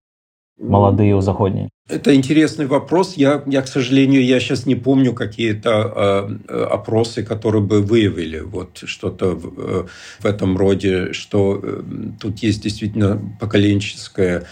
молодые 0.60 1.16
у 1.16 1.22
заходней? 1.22 1.70
Это 1.88 2.14
интересный 2.14 2.68
вопрос. 2.68 3.18
Я, 3.18 3.42
я, 3.48 3.62
к 3.62 3.68
сожалению, 3.68 4.24
я 4.24 4.40
сейчас 4.40 4.66
не 4.66 4.76
помню 4.76 5.14
какие-то 5.14 6.38
э, 6.48 6.64
опросы, 6.64 7.24
которые 7.24 7.64
бы 7.64 7.82
выявили 7.82 8.40
вот 8.40 8.84
что-то 8.86 9.32
в, 9.32 9.60
э, 9.60 9.88
в 10.20 10.26
этом 10.26 10.58
роде, 10.58 11.14
что 11.14 11.60
э, 11.62 11.82
тут 12.20 12.40
есть 12.40 12.62
действительно 12.62 13.20
поколенческое 13.40 14.44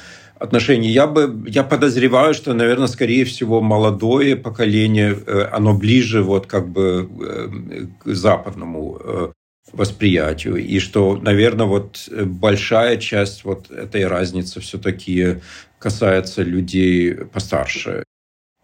отношение. 0.42 0.92
Я 0.92 1.06
бы, 1.06 1.44
я 1.46 1.62
подозреваю, 1.62 2.34
что, 2.34 2.52
наверное, 2.52 2.88
скорее 2.88 3.24
всего, 3.24 3.60
молодое 3.60 4.36
поколение, 4.36 5.16
э, 5.26 5.48
оно 5.52 5.72
ближе 5.72 6.22
вот 6.22 6.46
как 6.46 6.68
бы 6.68 7.08
э, 7.08 7.86
к 8.02 8.14
западному 8.14 8.98
э, 9.00 9.28
восприятию. 9.72 10.56
И 10.56 10.80
что, 10.80 11.16
наверное, 11.16 11.66
вот 11.66 12.08
большая 12.10 12.96
часть 12.96 13.44
вот 13.44 13.70
этой 13.70 14.06
разницы 14.06 14.60
все-таки 14.60 15.36
касается 15.78 16.42
людей 16.42 17.14
постарше. 17.14 18.04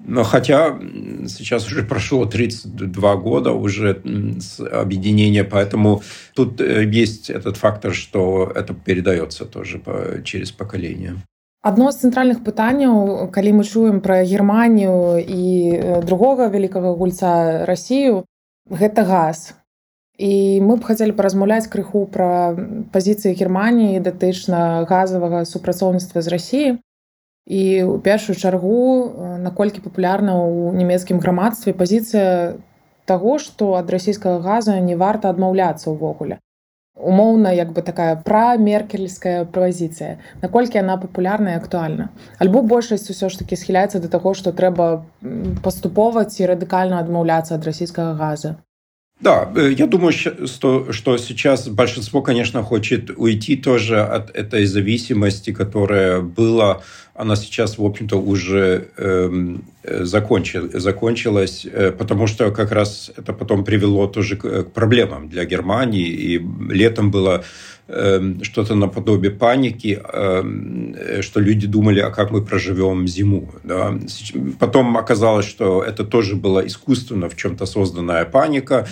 Но 0.04 0.22
хотя 0.22 0.78
сейчас 1.28 1.66
уже 1.66 1.82
прошло 1.82 2.24
32 2.24 3.16
года 3.16 3.50
уже 3.50 4.00
с 4.40 4.60
объединения, 4.60 5.44
поэтому 5.44 6.02
тут 6.34 6.60
есть 6.60 7.30
этот 7.30 7.56
фактор, 7.56 7.94
что 7.94 8.52
это 8.54 8.74
передается 8.74 9.44
тоже 9.44 9.80
через 10.24 10.52
поколение. 10.52 11.16
Одно 11.62 11.90
з 11.90 12.06
цэнтральных 12.06 12.44
пытанняў, 12.46 13.28
калі 13.34 13.58
мы 13.58 13.64
чуем 13.66 13.98
пра 14.00 14.22
Германію 14.22 15.18
і 15.18 16.02
другога 16.06 16.46
вялікага 16.48 16.94
гульца 16.94 17.66
Расію, 17.66 18.22
гэта 18.70 19.02
газ. 19.02 19.58
І 20.18 20.62
мы 20.62 20.78
б 20.78 20.86
хацелі 20.86 21.14
паразмаўляць 21.18 21.66
крыху 21.66 22.06
пра 22.06 22.54
пазіцыі 22.94 23.34
Геррманіі 23.34 24.02
датычна 24.02 24.86
газавага 24.86 25.42
супрацоўніцтва 25.46 26.22
з 26.22 26.28
Расіі. 26.34 26.70
І 27.48 27.62
ў 27.86 28.02
першую 28.06 28.38
чаргу 28.38 29.38
наколькі 29.42 29.82
папулярна 29.82 30.38
ў 30.38 30.74
нямецкім 30.78 31.18
грамадстве 31.18 31.74
пазіцыя 31.74 32.58
таго, 33.06 33.38
што 33.38 33.74
ад 33.78 33.90
расійскага 33.90 34.38
газа 34.44 34.78
не 34.78 34.94
варта 34.94 35.30
адмаўляцца 35.30 35.90
ўвогуле. 35.90 36.38
Умоўна 36.97 37.51
як 37.51 37.73
бы 37.73 37.81
такая 37.81 38.15
прамеркельская 38.15 39.45
пазіцыя, 39.45 40.19
наколькі 40.41 40.77
яна 40.77 40.97
папулярная 41.01 41.55
і 41.57 41.61
актуальна. 41.61 42.09
Альбо 42.37 42.61
большасць 42.61 43.09
усё 43.09 43.29
ж 43.33 43.41
такі 43.41 43.57
схіляецца 43.57 43.99
да 43.99 44.07
таго, 44.13 44.33
што 44.37 44.53
трэба 44.53 45.05
паступоваць 45.65 46.37
і 46.37 46.45
радыкальна 46.53 47.01
адмаўляцца 47.01 47.57
ад 47.57 47.65
расійскага 47.65 48.13
газа. 48.13 48.61
Да, 49.23 49.49
э, 49.55 49.71
я 49.71 49.87
думаю, 49.87 50.11
что, 50.11 50.91
что 50.91 51.17
сейчас 51.17 51.67
большинство, 51.67 52.21
конечно, 52.21 52.61
хочет 52.61 53.09
уйти 53.17 53.55
тоже 53.55 54.01
от 54.03 54.29
этой 54.35 54.65
зависимости, 54.65 55.53
которая 55.53 56.21
была, 56.21 56.81
она 57.18 57.34
сейчас, 57.34 57.78
в 57.78 57.84
общем-то, 57.84 58.16
уже 58.16 58.88
эм, 58.96 59.64
э, 59.82 60.04
закончил, 60.04 60.70
закончилась, 60.78 61.66
э, 61.66 61.90
потому 61.90 62.28
что 62.28 62.52
как 62.52 62.70
раз 62.70 63.10
это 63.16 63.32
потом 63.32 63.64
привело 63.64 64.06
тоже 64.06 64.36
к, 64.36 64.62
к 64.62 64.70
проблемам 64.70 65.28
для 65.28 65.44
Германии, 65.44 66.06
и 66.06 66.40
летом 66.70 67.10
было 67.10 67.42
эм, 67.88 68.44
что-то 68.44 68.76
наподобие 68.76 69.32
паники, 69.32 70.00
эм, 70.00 70.94
что 71.20 71.40
люди 71.40 71.66
думали, 71.66 71.98
а 71.98 72.10
как 72.10 72.30
мы 72.30 72.40
проживем 72.40 73.08
зиму. 73.08 73.50
Да? 73.64 73.98
Потом 74.60 74.96
оказалось, 74.96 75.46
что 75.46 75.82
это 75.82 76.04
тоже 76.04 76.36
была 76.36 76.64
искусственно 76.64 77.28
в 77.28 77.34
чем-то 77.34 77.66
созданная 77.66 78.26
паника, 78.26 78.86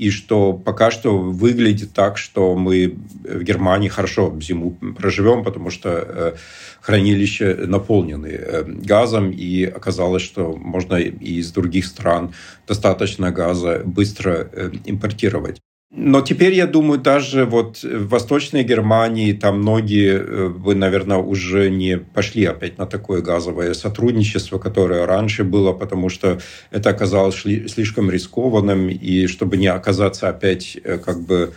и 0.00 0.10
что 0.10 0.54
пока 0.54 0.90
что 0.90 1.18
выглядит 1.18 1.92
так, 1.92 2.16
что 2.16 2.54
мы 2.54 2.94
в 3.22 3.42
Германии 3.42 3.88
хорошо 3.88 4.34
зиму 4.40 4.78
проживем, 4.98 5.44
потому 5.44 5.68
что 5.68 5.90
э, 5.90 6.34
хранилища 6.80 7.54
наполнены 7.66 8.28
э, 8.28 8.64
газом, 8.64 9.30
и 9.30 9.64
оказалось, 9.64 10.22
что 10.22 10.56
можно 10.56 10.96
и 10.96 11.40
из 11.40 11.52
других 11.52 11.84
стран 11.84 12.32
достаточно 12.66 13.30
газа 13.30 13.82
быстро 13.84 14.48
э, 14.50 14.70
импортировать. 14.86 15.60
Но 15.92 16.20
теперь, 16.20 16.54
я 16.54 16.68
думаю, 16.68 17.00
даже 17.00 17.44
вот 17.44 17.82
в 17.82 18.08
Восточной 18.08 18.62
Германии 18.62 19.32
там 19.32 19.58
многие, 19.58 20.18
э, 20.18 20.46
вы, 20.46 20.76
наверное, 20.76 21.16
уже 21.16 21.68
не 21.68 21.98
пошли 21.98 22.44
опять 22.44 22.78
на 22.78 22.86
такое 22.86 23.22
газовое 23.22 23.74
сотрудничество, 23.74 24.60
которое 24.60 25.04
раньше 25.04 25.42
было, 25.42 25.72
потому 25.72 26.08
что 26.08 26.38
это 26.70 26.90
оказалось 26.90 27.34
слишком 27.40 28.08
рискованным, 28.08 28.88
и 28.88 29.26
чтобы 29.26 29.56
не 29.56 29.66
оказаться 29.66 30.28
опять 30.28 30.78
э, 30.84 30.96
как 30.98 31.22
бы 31.22 31.54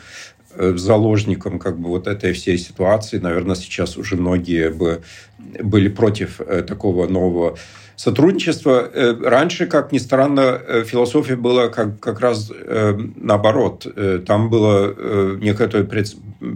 э, 0.56 0.74
заложником 0.78 1.60
как 1.60 1.80
бы 1.80 1.90
вот 1.90 2.08
этой 2.08 2.34
всей 2.34 2.58
ситуации, 2.58 3.20
наверное, 3.20 3.56
сейчас 3.56 3.98
уже 3.98 4.16
многие 4.16 4.72
бы 4.72 5.04
были 5.38 5.90
против 5.90 6.42
такого 6.68 7.08
нового 7.08 7.60
Сотрудничество 7.96 8.90
э, 8.92 9.16
раньше, 9.22 9.68
как 9.68 9.92
ни 9.92 10.00
странно, 10.00 10.60
э, 10.68 10.84
философия 10.84 11.36
была 11.36 11.68
как, 11.68 12.00
как 12.00 12.20
раз 12.20 12.52
э, 12.52 12.98
наоборот. 13.16 13.86
Там 14.26 14.50
было 14.50 15.38
некое 15.38 15.68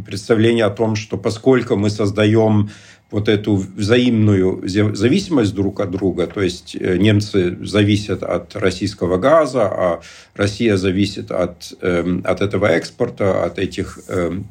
представление 0.05 0.65
о 0.65 0.69
том, 0.69 0.95
что 0.95 1.17
поскольку 1.17 1.75
мы 1.75 1.89
создаем 1.89 2.69
вот 3.09 3.29
эту 3.29 3.55
взаимную 3.55 4.67
зависимость 4.67 5.55
друг 5.55 5.79
от 5.79 5.91
друга, 5.91 6.27
то 6.27 6.41
есть 6.41 6.75
немцы 6.75 7.57
зависят 7.65 8.21
от 8.21 8.55
российского 8.55 9.17
газа, 9.17 9.61
а 9.61 10.01
Россия 10.35 10.75
зависит 10.75 11.31
от, 11.31 11.71
от 11.81 12.41
этого 12.41 12.65
экспорта, 12.65 13.45
от 13.45 13.59
этих 13.59 13.99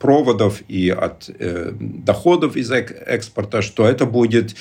проводов 0.00 0.62
и 0.68 0.88
от 0.88 1.28
доходов 1.78 2.56
из 2.56 2.70
экспорта, 2.70 3.60
что 3.60 3.86
это 3.86 4.06
будет 4.06 4.56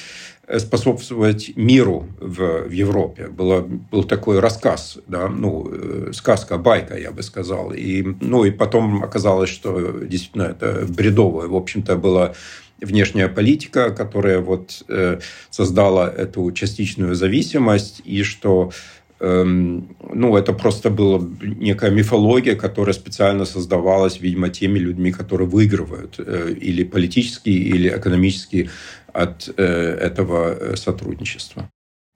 способствовать 0.59 1.55
миру 1.55 2.07
в, 2.19 2.67
в 2.67 2.71
Европе. 2.71 3.27
Было, 3.27 3.61
был 3.61 4.03
такой 4.03 4.39
рассказ, 4.39 4.99
да, 5.07 5.27
ну, 5.27 5.67
э, 5.71 6.11
сказка, 6.13 6.57
байка, 6.57 6.97
я 6.97 7.11
бы 7.11 7.23
сказал. 7.23 7.73
И, 7.73 8.03
ну, 8.21 8.45
и 8.45 8.51
потом 8.51 9.03
оказалось, 9.03 9.49
что 9.49 9.99
действительно 10.05 10.43
это 10.43 10.85
бредовое. 10.87 11.47
В 11.47 11.55
общем-то, 11.55 11.95
была 11.95 12.33
внешняя 12.79 13.27
политика, 13.27 13.89
которая 13.89 14.39
вот, 14.39 14.83
э, 14.87 15.19
создала 15.49 16.09
эту 16.09 16.51
частичную 16.51 17.15
зависимость, 17.15 18.01
и 18.05 18.21
что 18.21 18.71
эм, 19.19 19.95
ну, 20.13 20.35
это 20.35 20.53
просто 20.53 20.91
была 20.91 21.25
некая 21.41 21.89
мифология, 21.89 22.55
которая 22.55 22.93
специально 22.93 23.45
создавалась, 23.45 24.19
видимо, 24.19 24.49
теми 24.49 24.77
людьми, 24.77 25.11
которые 25.11 25.47
выигрывают 25.47 26.19
или 26.19 26.83
политически, 26.83 27.49
или 27.49 27.89
экономически 27.89 28.69
от 29.14 29.48
э, 29.56 29.62
этого 29.62 30.54
э, 30.54 30.76
сотрудничества. 30.76 31.64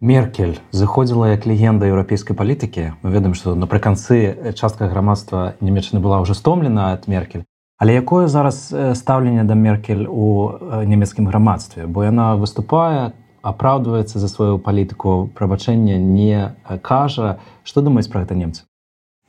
Меркель 0.01 0.59
заходзіла 0.71 1.31
як 1.31 1.47
легенда 1.47 1.87
еўрапейскай 1.87 2.37
палітыкі 2.37 2.99
мы 3.03 3.15
ведаем 3.15 3.35
што 3.39 3.55
напрыканцы 3.55 4.53
частка 4.59 4.91
грамадства 4.91 5.55
нямецчыны 5.63 6.03
была 6.03 6.21
ўжо 6.21 6.35
стомлена 6.35 6.93
ад 6.93 7.07
меркель 7.07 7.47
але 7.79 7.95
якое 7.95 8.27
зараз 8.27 8.75
стаўленне 8.75 9.45
да 9.45 9.55
меркель 9.55 10.05
у 10.11 10.59
нямецкім 10.85 11.31
грамадстве 11.31 11.87
бо 11.87 12.05
яна 12.05 12.35
выступае 12.35 13.15
апраўдваецца 13.41 14.19
за 14.19 14.29
сваю 14.29 14.59
палітыку 14.59 15.31
прабачэння 15.33 15.97
не 15.97 16.53
кажа 16.83 17.39
што 17.63 17.81
думаюць 17.81 18.11
пра 18.11 18.27
гэта 18.27 18.35
немцы 18.35 18.67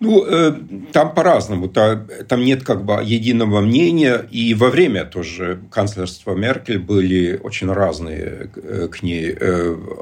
Ну, 0.00 0.24
э, 0.24 0.52
там 0.92 1.14
по-разному. 1.14 1.68
Там 1.68 2.44
нет 2.44 2.64
как 2.64 2.84
бы 2.84 2.94
единого 3.04 3.60
мнения. 3.60 4.26
И 4.30 4.54
во 4.54 4.70
время 4.70 5.04
тоже 5.04 5.60
канцлерства 5.70 6.34
Меркель 6.34 6.78
были 6.78 7.38
очень 7.42 7.70
разные 7.70 8.48
к 8.90 9.02
ней 9.02 9.30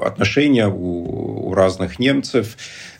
отношения 0.01 0.67
у 0.67 1.53
разных 1.53 1.99
немцев. 1.99 2.55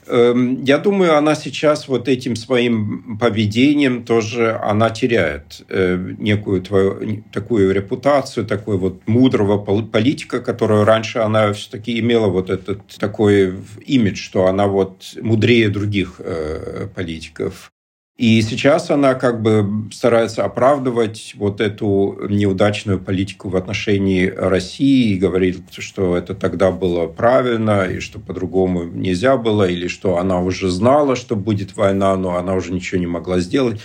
Эм, 0.10 0.64
я 0.64 0.80
думаю, 0.80 1.16
она 1.16 1.36
сейчас 1.36 1.88
вот 1.88 2.08
этим 2.08 2.36
своим 2.36 3.18
поведением 3.20 4.04
тоже 4.04 4.60
она 4.62 4.90
теряет 4.90 5.62
э, 5.70 6.16
некую 6.18 6.62
твою, 6.62 7.24
такую 7.32 7.72
репутацию, 7.72 8.46
такой 8.48 8.78
вот 8.78 9.08
мудрого 9.08 9.60
политика, 9.84 10.40
которую 10.40 10.84
раньше 10.84 11.20
она 11.20 11.54
все-таки 11.54 12.00
имела 12.00 12.28
вот 12.28 12.50
этот 12.50 12.82
такой 12.98 13.54
имидж, 13.86 14.18
что 14.18 14.48
она 14.48 14.68
вот 14.68 15.14
мудрее 15.22 15.70
других 15.70 16.16
э, 16.20 16.88
политиков. 16.96 17.72
И 18.20 18.42
сейчас 18.42 18.90
она 18.90 19.16
как 19.16 19.42
бы 19.42 19.66
старается 19.94 20.44
оправдывать 20.44 21.36
вот 21.38 21.62
эту 21.62 22.18
неудачную 22.28 23.00
политику 23.00 23.48
в 23.48 23.56
отношении 23.56 24.26
России 24.28 25.14
и 25.14 25.18
говорит, 25.18 25.62
что 25.78 26.18
это 26.18 26.36
тогда 26.36 26.70
было 26.70 27.08
правильно, 27.08 27.86
и 27.86 28.02
что 28.02 28.20
по-другому 28.20 28.84
нельзя 28.84 29.38
было, 29.38 29.70
или 29.70 29.88
что 29.88 30.18
она 30.18 30.42
уже 30.42 30.70
знала, 30.70 31.16
что 31.16 31.38
будет 31.38 31.78
война, 31.78 32.14
но 32.18 32.36
она 32.36 32.56
уже 32.56 32.74
ничего 32.74 33.00
не 33.00 33.08
могла 33.08 33.40
сделать. 33.40 33.80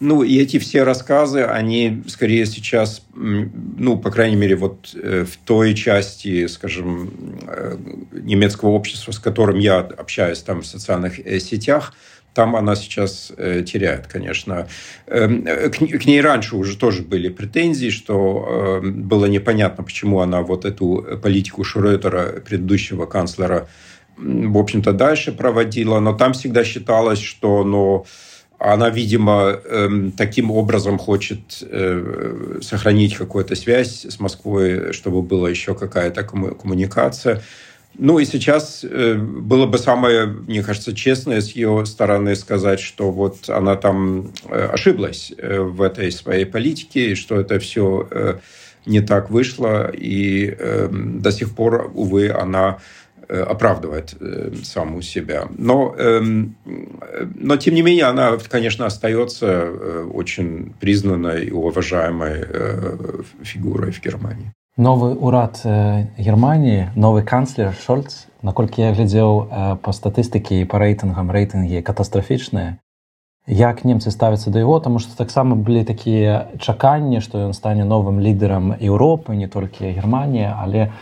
Ну, 0.00 0.24
и 0.24 0.36
эти 0.36 0.58
все 0.58 0.82
рассказы, 0.82 1.42
они 1.42 2.02
скорее 2.08 2.44
сейчас, 2.44 3.02
ну, 3.14 3.96
по 3.96 4.10
крайней 4.10 4.36
мере, 4.36 4.56
вот 4.56 4.94
э, 4.94 5.24
в 5.24 5.36
той 5.46 5.74
части, 5.74 6.48
скажем, 6.48 7.38
э, 7.46 7.78
немецкого 8.10 8.70
общества, 8.70 9.12
с 9.12 9.20
которым 9.20 9.60
я 9.60 9.78
общаюсь 9.78 10.40
там 10.40 10.62
в 10.62 10.66
социальных 10.66 11.20
э, 11.20 11.38
сетях, 11.38 11.94
там 12.36 12.54
она 12.54 12.76
сейчас 12.76 13.32
э, 13.38 13.62
теряет, 13.62 14.08
конечно. 14.08 14.68
Эм, 15.06 15.46
э, 15.46 15.70
к, 15.70 16.06
ней 16.06 16.20
раньше 16.20 16.56
уже 16.56 16.76
тоже 16.76 17.00
были 17.00 17.30
претензии, 17.30 17.88
что 17.88 18.80
э, 18.82 18.86
было 18.86 19.24
непонятно, 19.24 19.82
почему 19.82 20.20
она 20.20 20.42
вот 20.42 20.66
эту 20.66 21.18
политику 21.22 21.64
Шрёдера, 21.64 22.42
предыдущего 22.46 23.06
канцлера, 23.06 23.68
в 24.18 24.58
общем-то, 24.58 24.92
дальше 24.92 25.32
проводила. 25.32 25.98
Но 25.98 26.12
там 26.12 26.34
всегда 26.34 26.62
считалось, 26.62 27.20
что 27.20 27.64
ну, 27.64 28.04
она, 28.58 28.90
видимо, 28.90 29.58
эм, 29.70 30.12
таким 30.12 30.50
образом 30.50 30.98
хочет 30.98 31.64
сохранить 32.60 33.16
какую-то 33.16 33.54
связь 33.54 34.04
с 34.04 34.20
Москвой, 34.20 34.92
чтобы 34.92 35.22
была 35.22 35.48
еще 35.48 35.74
какая-то 35.74 36.22
коммуникация. 36.22 37.42
Ну 37.98 38.18
и 38.18 38.24
сейчас 38.24 38.84
э, 38.84 39.14
было 39.14 39.66
бы 39.66 39.78
самое, 39.78 40.26
мне 40.26 40.62
кажется, 40.62 40.94
честное 40.94 41.40
с 41.40 41.52
ее 41.52 41.86
стороны 41.86 42.36
сказать, 42.36 42.80
что 42.80 43.10
вот 43.10 43.48
она 43.48 43.76
там 43.76 44.32
э, 44.48 44.68
ошиблась 44.72 45.32
э, 45.36 45.60
в 45.60 45.80
этой 45.80 46.12
своей 46.12 46.44
политике, 46.44 47.14
что 47.14 47.40
это 47.40 47.58
все 47.58 48.08
не 48.84 49.00
так 49.00 49.30
вышло, 49.30 49.90
и 49.90 50.56
до 50.92 51.32
сих 51.32 51.56
пор, 51.56 51.90
увы, 51.92 52.30
она 52.30 52.78
оправдывает 53.28 54.14
саму 54.62 55.02
себя. 55.02 55.48
Но, 55.58 55.92
эм, 55.98 56.54
но, 57.34 57.56
тем 57.56 57.74
не 57.74 57.82
менее, 57.82 58.04
она, 58.04 58.38
конечно, 58.48 58.86
остается 58.86 59.72
очень 60.12 60.72
признанной 60.78 61.46
и 61.46 61.50
уважаемой 61.50 62.46
фигурой 63.42 63.90
в 63.90 64.00
Германии 64.00 64.52
новы 64.76 65.16
ўрад 65.16 65.64
германії 66.20 66.92
новы 66.94 67.22
канцлер 67.24 67.72
шольц. 67.72 68.28
Наколькі 68.44 68.84
я 68.84 68.92
глядзеў 68.92 69.78
по 69.80 69.90
статыстыкі 69.92 70.60
і 70.60 70.68
по 70.68 70.76
рэйтынгам 70.76 71.32
рэйтынгі 71.32 71.80
катастрафічныя. 71.80 72.76
Як 73.48 73.84
немцы 73.88 74.10
ставяцца 74.10 74.50
да 74.50 74.60
яго 74.60 74.78
таму 74.84 74.98
што 74.98 75.16
таксама 75.16 75.56
былі 75.56 75.84
такія 75.88 76.52
чаканні 76.60 77.24
што 77.24 77.46
ён 77.48 77.54
стане 77.54 77.88
новым 77.88 78.20
лідарам 78.20 78.74
Еўропы 78.76 79.34
не 79.34 79.48
толькі 79.48 79.96
германія 79.96 80.52
але 80.60 80.92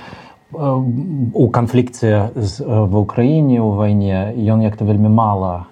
у 0.52 1.49
канфлікце 1.50 2.31
ва 2.62 2.99
ўкраіне 3.00 3.59
ў 3.59 3.71
вайне 3.75 4.19
ён 4.54 4.62
як-то 4.62 4.85
вельмі 4.85 5.09
мала 5.09 5.66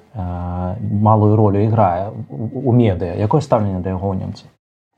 малую 0.80 1.36
ролю 1.36 1.60
іграе 1.60 2.10
у 2.32 2.72
медыя 2.72 3.14
якое 3.14 3.44
стаўленне 3.44 3.84
да 3.84 3.94
яго 3.94 4.16
немцаў 4.16 4.51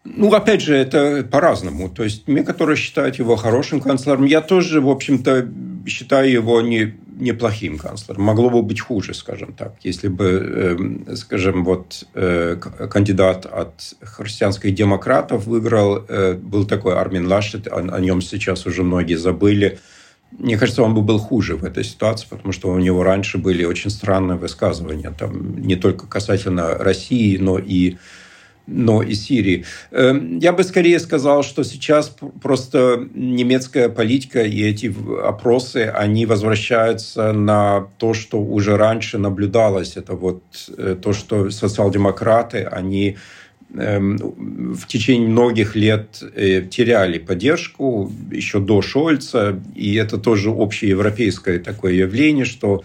Ну, 0.05 0.33
опять 0.33 0.61
же, 0.61 0.77
это 0.77 1.27
по-разному. 1.31 1.88
То 1.88 2.05
есть, 2.05 2.29
мне, 2.29 2.43
которые 2.43 2.77
считают 2.77 3.17
его 3.17 3.37
хорошим 3.37 3.81
канцлером, 3.81 4.27
я 4.27 4.43
тоже, 4.43 4.83
в 4.83 4.90
общем-то, 4.90 5.49
считаю 5.87 6.31
его 6.31 6.61
не, 6.61 6.95
неплохим 7.19 7.79
канцлером. 7.79 8.23
Могло 8.23 8.51
бы 8.51 8.62
быть 8.62 8.81
хуже, 8.81 9.14
скажем 9.14 9.55
так, 9.55 9.77
если 9.83 10.09
бы, 10.09 11.09
э, 11.11 11.17
скажем, 11.17 11.64
вот 11.64 12.07
э, 12.14 12.57
кандидат 12.90 13.47
от 13.47 13.95
христианских 14.03 14.75
демократов 14.75 15.47
выиграл, 15.47 16.05
э, 16.07 16.35
был 16.35 16.67
такой 16.67 16.95
Армин 16.95 17.27
Лашет, 17.27 17.67
о, 17.67 17.77
о 17.79 18.01
нем 18.01 18.21
сейчас 18.21 18.67
уже 18.67 18.83
многие 18.83 19.14
забыли. 19.14 19.79
Мне 20.33 20.59
кажется, 20.59 20.83
он 20.83 20.95
бы 20.95 21.01
был 21.01 21.19
хуже 21.19 21.57
в 21.57 21.64
этой 21.64 21.85
ситуации, 21.85 22.27
потому 22.29 22.53
что 22.53 22.69
у 22.71 22.79
него 22.79 23.05
раньше 23.05 23.38
были 23.38 23.64
очень 23.64 23.90
странные 23.90 24.37
высказывания, 24.37 25.14
там, 25.17 25.61
не 25.61 25.77
только 25.77 26.07
касательно 26.07 26.75
России, 26.75 27.38
но 27.38 27.59
и 27.59 27.97
но 28.66 29.03
и 29.03 29.14
Сирии. 29.14 29.64
Эм, 29.90 30.38
я 30.38 30.53
бы 30.53 30.64
скорее 30.64 30.98
сказал, 30.98 31.42
что 31.42 31.64
сейчас 31.64 32.14
просто 32.42 33.09
немецкая 33.14 33.88
политика 33.88 34.42
и 34.42 34.62
эти 34.62 34.94
опросы, 35.22 35.92
они 35.94 36.27
возвращаются 36.27 37.33
на 37.33 37.88
то, 37.98 38.14
что 38.14 38.40
уже 38.40 38.77
раньше 38.77 39.18
наблюдалось. 39.18 39.96
Это 39.96 40.14
вот 40.14 40.42
э, 40.77 40.96
то, 41.00 41.12
что 41.12 41.50
социал-демократы, 41.50 42.64
они 42.64 43.16
эм, 43.74 44.16
в 44.74 44.87
течение 44.87 45.29
многих 45.29 45.77
лет 45.77 46.22
э, 46.35 46.62
теряли 46.62 47.18
поддержку 47.18 48.11
еще 48.31 48.61
до 48.61 48.81
Шольца, 48.81 49.61
и 49.74 49.94
это 49.94 50.16
тоже 50.16 50.50
общеевропейское 50.50 51.59
такое 51.59 51.92
явление, 51.92 52.46
что 52.46 52.83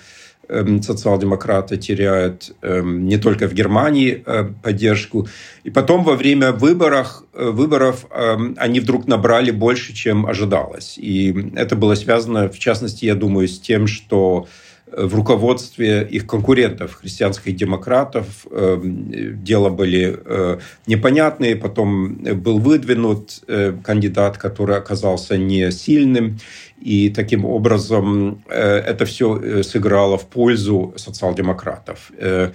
социал-демократы 0.81 1.77
теряют 1.77 2.55
эм, 2.61 3.05
не 3.05 3.17
только 3.17 3.47
в 3.47 3.53
Германии 3.53 4.23
э, 4.25 4.49
поддержку. 4.63 5.27
И 5.63 5.69
потом 5.69 6.03
во 6.03 6.15
время 6.15 6.51
выборов, 6.51 7.23
э, 7.33 7.49
выборов 7.49 8.05
эм, 8.11 8.55
они 8.57 8.79
вдруг 8.79 9.07
набрали 9.07 9.51
больше, 9.51 9.93
чем 9.93 10.25
ожидалось. 10.25 10.97
И 10.97 11.51
это 11.55 11.75
было 11.75 11.95
связано, 11.95 12.49
в 12.49 12.57
частности, 12.57 13.05
я 13.05 13.15
думаю, 13.15 13.47
с 13.47 13.59
тем, 13.59 13.87
что 13.87 14.47
в 14.91 15.15
руководстве 15.15 16.07
их 16.09 16.25
конкурентов, 16.27 16.95
христианских 16.95 17.55
демократов, 17.55 18.45
дела 18.51 19.69
были 19.69 20.17
э, 20.25 20.59
непонятные. 20.87 21.55
Потом 21.55 22.15
был 22.15 22.59
выдвинут 22.59 23.43
кандидат, 23.83 24.37
который 24.37 24.77
оказался 24.77 25.37
не 25.37 25.71
сильным. 25.71 26.37
И 26.81 27.09
таким 27.09 27.45
образом 27.45 28.41
э, 28.47 28.77
это 28.77 29.05
все 29.05 29.37
э, 29.37 29.63
сыграло 29.63 30.17
в 30.17 30.27
пользу 30.27 30.93
социал-демократов. 30.95 32.11
Э, 32.17 32.51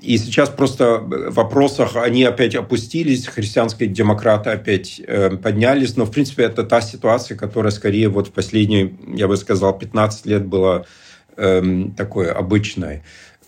и 0.00 0.18
сейчас 0.18 0.48
просто 0.48 0.98
в 0.98 1.34
вопросах 1.34 1.94
они 1.96 2.24
опять 2.24 2.54
опустились, 2.54 3.26
христианские 3.26 3.88
демократы 3.88 4.48
опять 4.48 4.98
поднялись. 5.42 5.94
Но, 5.94 6.06
в 6.06 6.10
принципе, 6.10 6.44
это 6.44 6.64
та 6.64 6.80
ситуация, 6.80 7.36
которая 7.36 7.70
скорее 7.70 8.08
вот 8.08 8.28
в 8.28 8.32
последние, 8.32 8.94
я 9.14 9.28
бы 9.28 9.36
сказал, 9.36 9.78
15 9.78 10.24
лет 10.24 10.46
была 10.46 10.86
эм, 11.40 11.92
такой 11.92 12.30
обычной. 12.30 13.02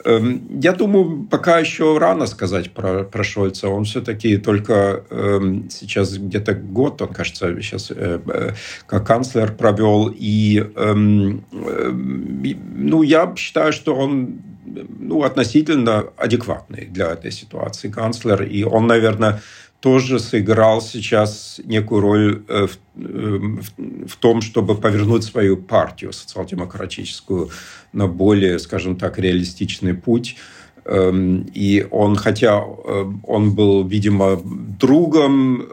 Эм, 0.04 0.60
я 0.60 0.72
думаю, 0.72 1.26
пока 1.30 1.58
еще 1.58 1.98
рано 1.98 2.26
сказать 2.26 2.72
про, 2.72 3.04
про 3.04 3.24
Шольца. 3.24 3.68
Он 3.68 3.84
все-таки 3.84 4.36
только 4.36 5.04
э, 5.10 5.40
сейчас 5.70 6.16
где-то 6.16 6.54
год, 6.54 7.02
он, 7.02 7.08
кажется, 7.08 7.54
сейчас 7.60 7.90
э, 7.90 8.20
э, 8.26 8.54
как 8.86 9.06
канцлер 9.06 9.52
провел. 9.52 10.12
И 10.12 10.58
э, 10.58 10.94
э, 10.94 11.90
ну, 11.92 13.02
я 13.02 13.34
считаю, 13.36 13.72
что 13.72 13.94
он 13.94 14.40
ну, 14.64 15.22
относительно 15.22 16.04
адекватный 16.16 16.86
для 16.86 17.12
этой 17.12 17.30
ситуации 17.30 17.88
канцлер. 17.88 18.42
И 18.42 18.64
он, 18.64 18.86
наверное, 18.86 19.40
тоже 19.82 20.20
сыграл 20.20 20.80
сейчас 20.80 21.60
некую 21.64 22.00
роль 22.00 22.44
э, 22.48 22.66
в, 22.66 22.78
э, 22.94 23.38
в, 23.76 24.06
в 24.06 24.16
том, 24.16 24.40
чтобы 24.40 24.76
повернуть 24.76 25.24
свою 25.24 25.56
партию 25.56 26.12
социал-демократическую 26.12 27.50
на 27.92 28.06
более, 28.06 28.58
скажем 28.58 28.96
так, 28.96 29.18
реалистичный 29.18 29.94
путь. 29.94 30.36
Эм, 30.84 31.46
и 31.54 31.86
он, 31.90 32.16
хотя 32.16 32.60
э, 32.62 33.04
он 33.24 33.54
был, 33.54 33.86
видимо, 33.86 34.40
другом 34.44 35.64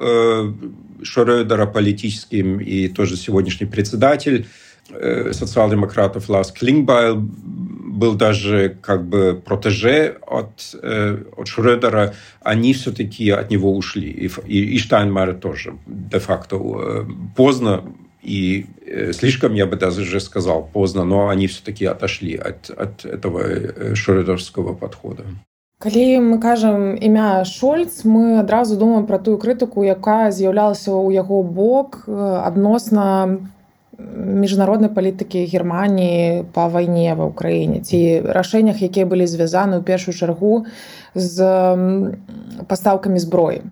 Шрёдера 1.02 1.66
политическим 1.66 2.60
и 2.60 2.90
тоже 2.90 3.16
сегодняшний 3.16 3.68
председатель 3.68 4.48
социал-демократов 5.32 6.28
Лас 6.30 6.52
Клингбайл 6.52 7.30
был 8.00 8.16
даже 8.16 8.78
как 8.82 9.08
бы 9.08 9.40
протеже 9.46 10.18
от, 10.26 10.76
э, 10.82 11.24
от 11.36 11.48
Шредера, 11.48 12.16
они 12.42 12.74
все-таки 12.74 13.30
от 13.30 13.52
него 13.52 13.76
ушли. 13.76 14.10
И, 14.10 14.32
и, 14.48 14.76
и 14.76 14.78
Штайнмайер 14.80 15.36
тоже 15.36 15.76
де-факто 15.86 16.56
э, 16.56 17.06
поздно 17.36 17.84
и 18.22 18.66
э, 18.86 19.14
слишком, 19.14 19.54
я 19.54 19.66
бы 19.66 19.76
даже 19.76 20.20
сказал, 20.20 20.64
поздно, 20.74 21.04
но 21.04 21.30
они 21.30 21.48
все-таки 21.48 21.86
отошли 21.86 22.36
от, 22.36 22.70
от 22.70 23.06
этого 23.06 23.40
э, 23.40 23.96
шредерского 23.96 24.74
подхода. 24.74 25.24
Калі 25.80 26.20
мы 26.20 26.40
кажам 26.40 26.98
імя 27.00 27.46
Шольц, 27.46 28.04
мы 28.04 28.40
адразу 28.40 28.76
думаем 28.76 29.08
пра 29.08 29.18
тую 29.18 29.38
крытыку, 29.38 29.80
якая 29.88 30.28
з'яўлялася 30.32 30.92
ў 30.92 31.16
яго 31.16 31.40
бок 31.40 32.04
адносна 32.10 33.40
міжнароднай 33.96 34.92
палітыкі 34.92 35.48
Геррманіі 35.48 36.52
па 36.52 36.68
вайне 36.68 37.16
ва 37.16 37.32
ўкраіне 37.32 37.80
ці 37.80 38.28
рашэннях, 38.28 38.84
якія 38.84 39.08
былі 39.08 39.24
звязаны 39.24 39.80
ў 39.80 39.84
першую 39.88 40.12
чаргу 40.12 40.68
з 41.16 41.38
пастаўкамі 42.68 43.20
зброі. 43.24 43.64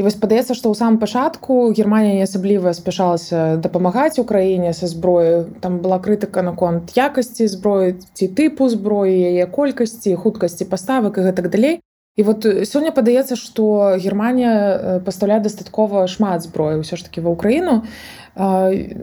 І 0.00 0.02
вось 0.02 0.16
падаецца, 0.16 0.56
што 0.56 0.72
ў 0.72 0.74
самым 0.74 0.96
пачатку 0.96 1.68
Геррманія 1.76 2.16
не 2.16 2.24
асабліва 2.24 2.72
спяшалася 2.72 3.60
дапамагаць 3.60 4.16
Украіне 4.16 4.72
са 4.72 4.88
зброі. 4.88 5.52
Там 5.60 5.84
была 5.84 6.00
крытыка 6.00 6.40
наконт 6.40 6.96
якасці 6.96 7.44
зброі 7.44 8.00
ці 8.16 8.26
тыпу 8.32 8.72
зброі, 8.72 9.12
яе 9.12 9.44
колькасці, 9.44 10.16
хуткасці 10.16 10.64
паставак 10.72 11.20
і 11.20 11.28
гэтак 11.28 11.52
далей. 11.52 11.84
І 12.16 12.22
вот 12.24 12.44
сёння 12.44 12.92
падаецца, 12.92 13.36
што 13.36 13.96
Геррманія 14.00 15.00
пастаўляе 15.04 15.40
дастаткова 15.44 16.08
шмат 16.08 16.44
зброі 16.44 16.80
ўсё 16.80 16.96
ж 16.96 17.08
такі 17.08 17.24
ва 17.24 17.36
ўкраіну. 17.36 17.84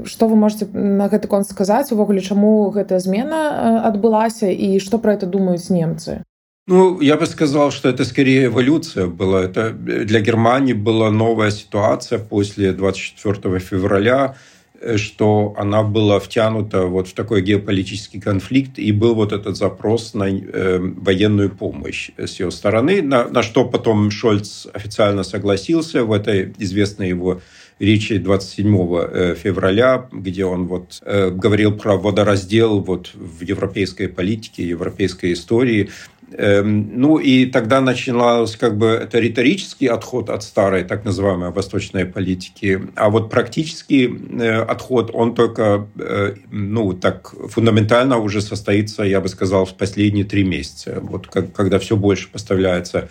Што 0.10 0.24
вы 0.26 0.36
можете 0.38 0.70
на 0.74 1.06
гэты 1.10 1.30
конт 1.30 1.46
сказаць 1.50 1.94
увогуле, 1.94 2.22
чаму 2.22 2.70
гэтая 2.74 2.98
змена 2.98 3.86
адбылася 3.86 4.50
і 4.50 4.82
што 4.82 4.98
пра 4.98 5.18
это 5.18 5.30
думаюць 5.30 5.70
немцы? 5.70 6.26
Ну, 6.70 7.02
я 7.02 7.18
бы 7.18 7.26
сказал, 7.26 7.72
что 7.72 7.90
это 7.90 8.06
скорее 8.06 8.46
эволюция 8.46 9.08
была. 9.08 9.44
Это 9.44 9.72
для 9.72 10.20
Германии 10.20 10.74
была 10.74 11.10
новая 11.10 11.50
ситуация 11.50 12.20
после 12.20 12.74
24 12.74 13.58
февраля, 13.60 14.36
э, 14.80 14.98
что 14.98 15.56
она 15.58 15.82
была 15.82 16.20
втянута 16.20 16.86
вот 16.86 17.08
в 17.08 17.14
такой 17.16 17.42
геополитический 17.42 18.22
конфликт, 18.22 18.78
и 18.78 18.92
был 18.92 19.16
вот 19.16 19.34
этот 19.34 19.58
запрос 19.58 20.14
на 20.14 20.30
э, 20.30 20.78
военную 20.80 21.50
помощь 21.50 22.12
с 22.18 22.40
ее 22.40 22.52
стороны, 22.52 23.02
на, 23.02 23.28
на 23.28 23.42
что 23.42 23.66
потом 23.66 24.12
Шольц 24.12 24.68
официально 24.72 25.24
согласился 25.24 26.04
в 26.04 26.12
этой 26.12 26.54
известной 26.60 27.10
его 27.10 27.42
речи 27.80 28.18
27 28.18 28.76
э, 28.76 29.36
февраля, 29.36 30.08
где 30.12 30.46
он 30.46 30.68
вот 30.68 31.02
э, 31.02 31.32
говорил 31.32 31.72
про 31.72 31.98
водораздел 31.98 32.80
вот 32.82 33.12
в 33.16 33.42
европейской 33.42 34.08
политике, 34.08 34.68
европейской 34.68 35.34
истории, 35.34 35.90
ну 36.38 37.18
и 37.18 37.46
тогда 37.48 37.82
начиналось 37.82 38.56
как 38.56 38.78
бы 38.78 38.88
это 38.88 39.20
риторический 39.20 39.88
отход 39.88 40.30
от 40.30 40.44
старой 40.44 40.84
так 40.84 41.04
называемой 41.04 41.52
восточной 41.52 42.06
политики, 42.06 42.82
а 42.96 43.10
вот 43.10 43.30
практический 43.30 44.08
э, 44.08 44.62
отход, 44.62 45.10
он 45.14 45.34
только, 45.34 45.88
э, 45.98 46.36
ну 46.52 46.94
так 46.94 47.34
фундаментально 47.50 48.18
уже 48.20 48.42
состоится, 48.42 49.04
я 49.04 49.22
бы 49.22 49.28
сказал, 49.28 49.66
в 49.66 49.74
последние 49.76 50.24
три 50.24 50.44
месяца, 50.44 51.00
вот 51.02 51.28
когда 51.28 51.80
все 51.80 51.96
больше 51.96 52.30
поставляется 52.30 53.10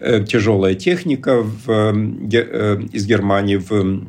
э, 0.00 0.24
тяжелая 0.24 0.74
техника 0.74 1.42
в, 1.42 1.94
из 2.92 3.06
Германии 3.06 3.56
в 3.56 4.06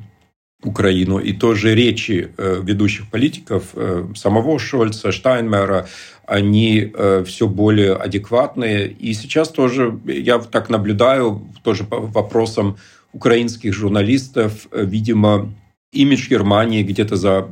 Украину. 0.63 1.19
И 1.19 1.33
тоже 1.33 1.73
речи 1.73 2.31
ведущих 2.37 3.09
политиков, 3.09 3.73
самого 4.15 4.59
Шольца, 4.59 5.11
Штайнмера, 5.11 5.87
они 6.31 6.91
э, 6.93 7.23
все 7.25 7.47
более 7.47 7.93
адекватные. 7.93 8.87
И 8.87 9.13
сейчас 9.13 9.49
тоже 9.49 9.99
я 10.05 10.39
так 10.39 10.69
наблюдаю, 10.69 11.41
тоже 11.61 11.83
по 11.83 11.99
вопросам 11.99 12.77
украинских 13.11 13.73
журналистов, 13.73 14.67
э, 14.71 14.85
видимо, 14.85 15.53
имидж 15.91 16.29
Германии 16.29 16.83
где-то 16.83 17.17
за 17.17 17.47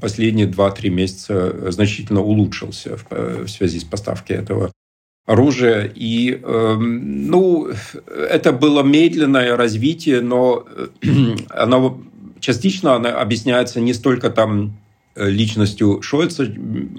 последние 0.00 0.46
2-3 0.46 0.90
месяца 0.90 1.70
значительно 1.72 2.20
улучшился 2.20 2.98
в, 2.98 3.06
э, 3.10 3.46
связи 3.48 3.78
с 3.78 3.84
поставкой 3.84 4.36
этого 4.36 4.72
оружия. 5.26 5.90
И, 5.94 6.38
э, 6.42 6.76
ну, 6.78 7.68
это 8.30 8.52
было 8.52 8.82
медленное 8.82 9.56
развитие, 9.56 10.20
но 10.20 10.66
оно 11.48 12.00
частично 12.40 12.94
оно 12.94 13.08
объясняется 13.18 13.80
не 13.80 13.94
столько 13.94 14.30
там 14.30 14.76
личностью 15.16 16.00
Шольца, 16.02 16.46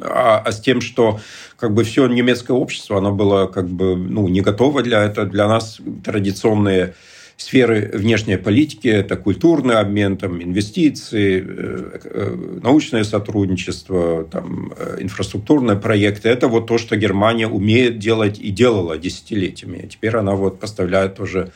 а, 0.01 0.43
а 0.45 0.51
с 0.51 0.59
тем, 0.59 0.81
что 0.81 1.19
как 1.57 1.73
бы 1.73 1.83
все 1.83 2.07
немецкое 2.07 2.55
общество, 2.55 2.97
оно 2.97 3.13
было 3.13 3.47
как 3.47 3.69
бы 3.69 3.95
ну, 3.95 4.27
не 4.27 4.41
готово 4.41 4.83
для 4.83 5.03
этого. 5.03 5.25
Для 5.25 5.47
нас 5.47 5.79
традиционные 6.03 6.95
сферы 7.39 7.89
внешней 7.93 8.37
политики– 8.37 8.87
это 8.89 9.15
культурный 9.15 9.75
обмен, 9.75 10.17
там, 10.17 10.43
инвестиции, 10.43 11.41
э, 11.41 11.99
э, 12.03 12.59
научное 12.61 13.05
сотрудничество, 13.05 14.25
там, 14.25 14.73
э, 14.77 14.97
инфраструктурные 14.99 15.77
проекты. 15.77 16.27
Это 16.27 16.49
вот 16.49 16.67
то, 16.67 16.77
что 16.77 16.97
Германия 16.97 17.47
умеет 17.47 17.97
делать 17.97 18.39
и 18.39 18.51
делала 18.51 18.97
десятилетиями. 18.97 19.87
Теперь 19.89 20.17
она 20.17 20.33
вот 20.35 20.59
поставляет 20.59 21.19
уже 21.21 21.51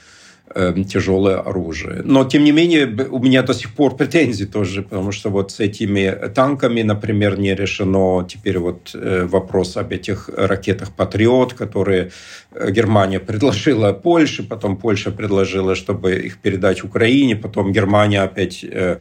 тяжелое 0.87 1.39
оружие. 1.39 2.01
Но, 2.03 2.25
тем 2.25 2.43
не 2.43 2.51
менее, 2.51 2.85
у 3.09 3.19
меня 3.19 3.41
до 3.41 3.53
сих 3.53 3.73
пор 3.73 3.95
претензии 3.95 4.45
тоже, 4.45 4.83
потому 4.83 5.11
что 5.11 5.29
вот 5.29 5.51
с 5.51 5.59
этими 5.59 6.11
танками, 6.35 6.83
например, 6.83 7.39
не 7.39 7.55
решено 7.55 8.27
теперь 8.27 8.59
вот 8.59 8.91
э, 8.93 9.25
вопрос 9.25 9.77
об 9.77 9.91
этих 9.91 10.29
ракетах 10.35 10.91
«Патриот», 10.91 11.53
которые 11.53 12.11
э, 12.51 12.71
Германия 12.71 13.19
предложила 13.19 13.93
Польше, 13.93 14.43
потом 14.43 14.77
Польша 14.77 15.11
предложила, 15.11 15.75
чтобы 15.75 16.15
их 16.15 16.37
передать 16.37 16.83
Украине, 16.83 17.35
потом 17.35 17.71
Германия 17.71 18.21
опять 18.21 18.63
э, 18.63 18.99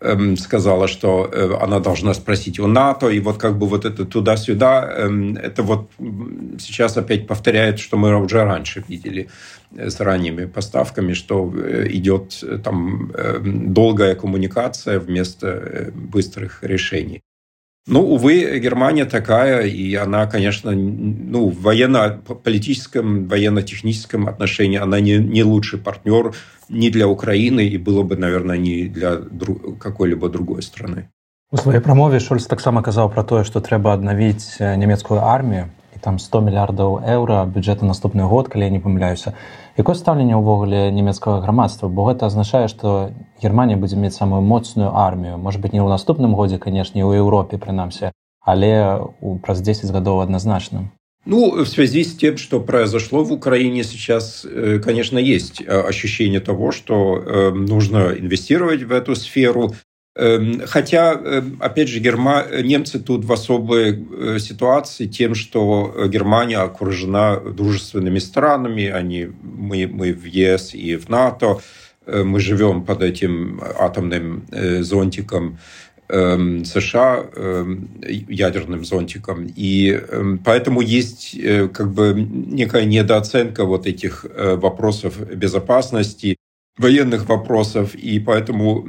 эм, 0.00 0.36
сказала, 0.36 0.86
что 0.88 1.58
она 1.60 1.80
должна 1.80 2.14
спросить 2.14 2.60
у 2.60 2.66
НАТО, 2.66 3.08
и 3.08 3.18
вот 3.18 3.38
как 3.38 3.58
бы 3.58 3.66
вот 3.66 3.84
это 3.84 4.04
туда-сюда, 4.04 4.94
эм, 4.98 5.36
это 5.36 5.62
вот 5.62 5.90
сейчас 6.60 6.96
опять 6.96 7.26
повторяет, 7.26 7.80
что 7.80 7.96
мы 7.96 8.14
уже 8.14 8.44
раньше 8.44 8.84
видели 8.88 9.28
с 9.77 9.99
ранними 9.99 10.45
поставками, 10.45 11.13
что 11.13 11.51
э, 11.55 11.87
идет 11.89 12.43
э, 12.43 12.57
там 12.57 13.11
э, 13.13 13.39
долгая 13.43 14.15
коммуникация 14.15 14.99
вместо 14.99 15.91
быстрых 15.93 16.63
решений. 16.63 17.21
Ну, 17.87 18.01
увы, 18.01 18.59
Германия 18.59 19.05
такая, 19.05 19.65
и 19.65 19.95
она, 19.95 20.27
конечно, 20.27 20.71
ну, 20.71 21.49
в 21.49 21.61
военно-политическом, 21.61 23.27
военно-техническом 23.27 24.27
отношении 24.27 24.77
она 24.77 24.99
не, 24.99 25.17
не 25.17 25.43
лучший 25.43 25.79
партнер 25.79 26.33
ни 26.69 26.89
для 26.89 27.07
Украины, 27.07 27.65
и 27.67 27.77
было 27.77 28.03
бы, 28.03 28.17
наверное, 28.17 28.57
не 28.57 28.87
для 28.87 29.17
какой-либо 29.79 30.29
другой 30.29 30.61
страны. 30.61 31.09
У 31.51 31.57
сваёй 31.57 31.81
прамове 31.81 32.19
Шольц 32.19 32.45
таксама 32.45 32.81
казаў 32.81 33.11
пра 33.11 33.23
тое, 33.27 33.43
што 33.43 33.59
трэба 33.59 33.97
аднавіць 33.97 34.55
нямецкую 34.61 35.19
армію 35.19 35.67
І 35.96 35.98
там 36.04 36.18
100 36.20 36.40
мільярдаў 36.44 37.00
еўра 37.00 37.48
бюджэта 37.48 37.88
наступны 37.88 38.28
год, 38.28 38.52
калі 38.52 38.68
я 38.68 38.70
не 38.70 38.80
памыляюся. 38.84 39.32
Якое 39.80 39.96
стаўленне 39.96 40.36
ўвогуле 40.36 40.92
нямецкага 40.92 41.40
грамадства, 41.40 41.88
бо 41.88 42.04
гэта 42.12 42.28
азначае, 42.28 42.68
што 42.68 43.16
Германія 43.40 43.80
будзе 43.80 43.96
мець 43.96 44.16
самую 44.16 44.44
моцную 44.44 44.92
армію, 44.92 45.40
может 45.40 45.60
быть 45.64 45.72
не 45.72 45.80
ў 45.80 45.88
наступным 45.88 46.36
годзе, 46.36 46.60
канешне, 46.60 47.04
у 47.04 47.16
Еўропе 47.16 47.56
прынамсі, 47.56 48.12
але 48.44 49.00
праз 49.40 49.64
10 49.64 49.90
гадоў 49.90 50.20
адназначным. 50.20 50.92
Ну, 51.26 51.64
в 51.64 51.68
связи 51.68 52.04
с 52.04 52.14
тем, 52.14 52.36
что 52.36 52.60
произошло 52.60 53.24
в 53.24 53.32
Украине 53.32 53.82
сейчас, 53.82 54.44
э, 54.44 54.78
конечно, 54.78 55.18
есть 55.18 55.60
э, 55.60 55.80
ощущение 55.80 56.38
того, 56.38 56.70
что 56.70 57.18
э, 57.18 57.50
нужно 57.50 58.14
инвестировать 58.16 58.84
в 58.84 58.92
эту 58.92 59.16
сферу. 59.16 59.74
Эм, 60.18 60.62
хотя, 60.66 61.12
эм, 61.12 61.58
опять 61.60 61.88
же, 61.88 62.00
Герма... 62.00 62.46
немцы 62.62 62.98
тут 62.98 63.26
в 63.26 63.32
особой 63.32 64.02
э, 64.18 64.38
ситуации 64.38 65.06
тем, 65.06 65.34
что 65.34 65.94
Германия 66.08 66.56
окружена 66.56 67.36
дружественными 67.36 68.18
странами, 68.18 68.86
они, 68.86 69.28
мы, 69.42 69.86
мы 69.86 70.14
в 70.14 70.24
ЕС 70.24 70.74
и 70.74 70.96
в 70.96 71.10
НАТО, 71.10 71.58
э, 72.06 72.22
мы 72.22 72.40
живем 72.40 72.84
под 72.84 73.02
этим 73.02 73.60
атомным 73.78 74.46
э, 74.50 74.82
зонтиком. 74.82 75.58
Эм, 76.08 76.64
США, 76.64 77.26
ядерным 78.28 78.84
зонтиком. 78.84 79.48
И 79.56 80.00
поэтому 80.44 80.80
есть 80.80 81.36
как 81.72 81.92
бы 81.92 82.14
некая 82.14 82.84
недооценка 82.84 83.64
вот 83.64 83.88
этих 83.88 84.24
вопросов 84.38 85.18
безопасности, 85.34 86.36
военных 86.78 87.28
вопросов, 87.28 87.96
и 87.96 88.20
поэтому 88.20 88.86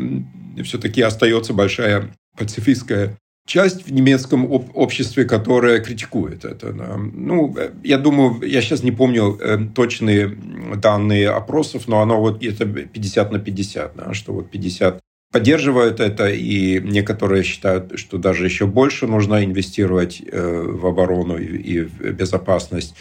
все-таки 0.63 1.01
остается 1.01 1.53
большая 1.53 2.13
пацифистская 2.37 3.17
часть 3.47 3.87
в 3.87 3.93
немецком 3.93 4.51
обществе, 4.51 5.23
которая 5.23 5.79
критикует 5.79 6.45
это. 6.45 6.73
Ну, 6.73 7.55
я 7.83 7.97
думаю, 7.97 8.41
я 8.45 8.61
сейчас 8.61 8.83
не 8.83 8.91
помню 8.91 9.37
э, 9.39 9.57
точные 9.73 10.27
данные 10.75 11.29
опросов, 11.29 11.87
но 11.87 12.01
оно 12.01 12.19
вот 12.19 12.43
это 12.43 12.65
50 12.65 13.31
на 13.31 13.39
50, 13.39 13.95
да, 13.95 14.13
что 14.13 14.33
вот 14.33 14.51
50 14.51 14.99
поддерживают 15.31 15.99
это, 15.99 16.29
и 16.29 16.79
некоторые 16.81 17.43
считают, 17.43 17.97
что 17.97 18.17
даже 18.17 18.45
еще 18.45 18.65
больше 18.65 19.07
нужно 19.07 19.43
инвестировать 19.43 20.21
э, 20.21 20.63
в 20.67 20.85
оборону 20.85 21.37
и 21.37 21.81
в 21.81 22.11
безопасность. 22.11 22.95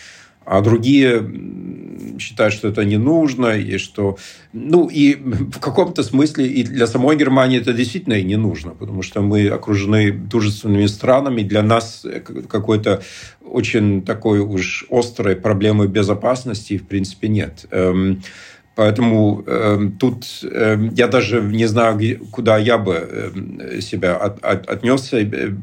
А 0.47 0.61
другие 0.61 1.23
считают, 2.19 2.55
что 2.55 2.69
это 2.69 2.85
не 2.85 2.97
нужно, 2.97 3.49
и 3.49 3.79
что... 3.79 4.17
Ну, 4.53 4.89
и 4.89 5.15
в 5.51 5.59
каком-то 5.59 6.03
смысле 6.03 6.47
и 6.47 6.63
для 6.63 6.87
самой 6.87 7.17
Германии 7.17 7.61
это 7.61 7.73
действительно 7.73 8.15
и 8.15 8.23
не 8.23 8.37
нужно, 8.37 8.71
потому 8.71 9.03
что 9.03 9.21
мы 9.21 9.49
окружены 9.49 10.13
дружественными 10.13 10.87
странами, 10.87 11.43
для 11.43 11.63
нас 11.63 12.07
какой-то 12.49 13.03
очень 13.43 14.03
такой 14.03 14.41
уж 14.41 14.87
острой 14.91 15.37
проблемы 15.37 15.89
безопасности 15.89 16.79
в 16.79 16.87
принципе 16.87 17.29
нет. 17.29 17.67
Поэтому 18.77 19.43
э, 19.47 19.89
тут 19.99 20.27
э, 20.43 20.91
я 20.93 21.09
даже 21.09 21.41
не 21.41 21.65
знаю, 21.65 21.99
куда 22.31 22.59
я 22.59 22.77
бы 22.77 22.95
э, 22.95 23.81
себя 23.81 24.17
от, 24.17 24.45
от, 24.45 24.69
отнесся. 24.69 25.17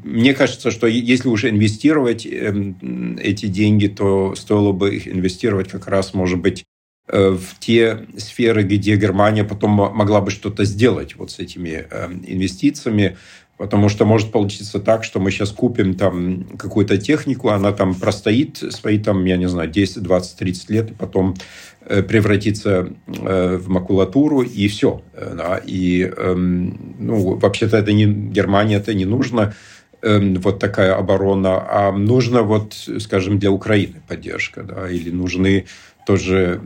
Мне 0.04 0.34
кажется, 0.34 0.72
что 0.72 0.88
если 0.88 1.28
уже 1.28 1.52
инвестировать 1.52 2.26
э, 2.26 2.74
эти 3.22 3.46
деньги, 3.46 3.86
то 3.86 4.34
стоило 4.36 4.72
бы 4.72 4.96
их 4.96 5.08
инвестировать 5.08 5.70
как 5.70 5.88
раз, 5.88 6.16
может 6.16 6.40
быть, 6.40 6.64
э, 7.08 7.30
в 7.30 7.60
те 7.60 8.00
сферы, 8.18 8.64
где 8.64 8.96
Германия 8.96 9.44
потом 9.44 9.70
могла 9.70 10.20
бы 10.20 10.32
что-то 10.32 10.66
сделать 10.66 11.16
вот 11.16 11.30
с 11.30 11.38
этими 11.38 11.86
э, 11.88 12.08
инвестициями. 12.26 13.16
Потому 13.56 13.88
что 13.88 14.04
может 14.04 14.32
получиться 14.32 14.80
так, 14.80 15.04
что 15.04 15.20
мы 15.20 15.30
сейчас 15.30 15.52
купим 15.52 15.94
там 15.94 16.46
какую-то 16.58 16.98
технику, 16.98 17.50
она 17.50 17.72
там 17.72 17.94
простоит 17.94 18.58
свои 18.58 18.98
там, 18.98 19.24
я 19.26 19.38
не 19.38 19.48
знаю, 19.48 19.70
10, 19.70 20.02
20, 20.02 20.38
30 20.38 20.70
лет, 20.72 20.90
и 20.90 20.94
потом 20.96 21.36
Э, 21.36 21.73
превратиться 21.86 22.88
э, 23.08 23.58
в 23.58 23.70
макулатуру, 23.70 24.42
и 24.42 24.68
все. 24.68 25.02
Э, 25.14 25.34
да. 25.38 25.62
И, 25.66 26.04
эм, 26.04 26.96
ну, 27.00 27.36
вообще-то 27.36 27.78
это 27.78 27.92
не 27.92 28.06
Германия, 28.06 28.78
это 28.78 28.94
не 28.94 29.06
нужно 29.06 29.54
эм, 30.02 30.36
вот 30.36 30.60
такая 30.60 30.96
оборона, 30.96 31.64
а 31.70 31.92
нужно 31.92 32.44
вот, 32.44 32.74
скажем, 33.00 33.40
для 33.40 33.52
Украины 33.52 34.02
поддержка, 34.08 34.64
да, 34.64 34.90
или 34.90 35.10
нужны 35.10 35.66
тоже 36.06 36.60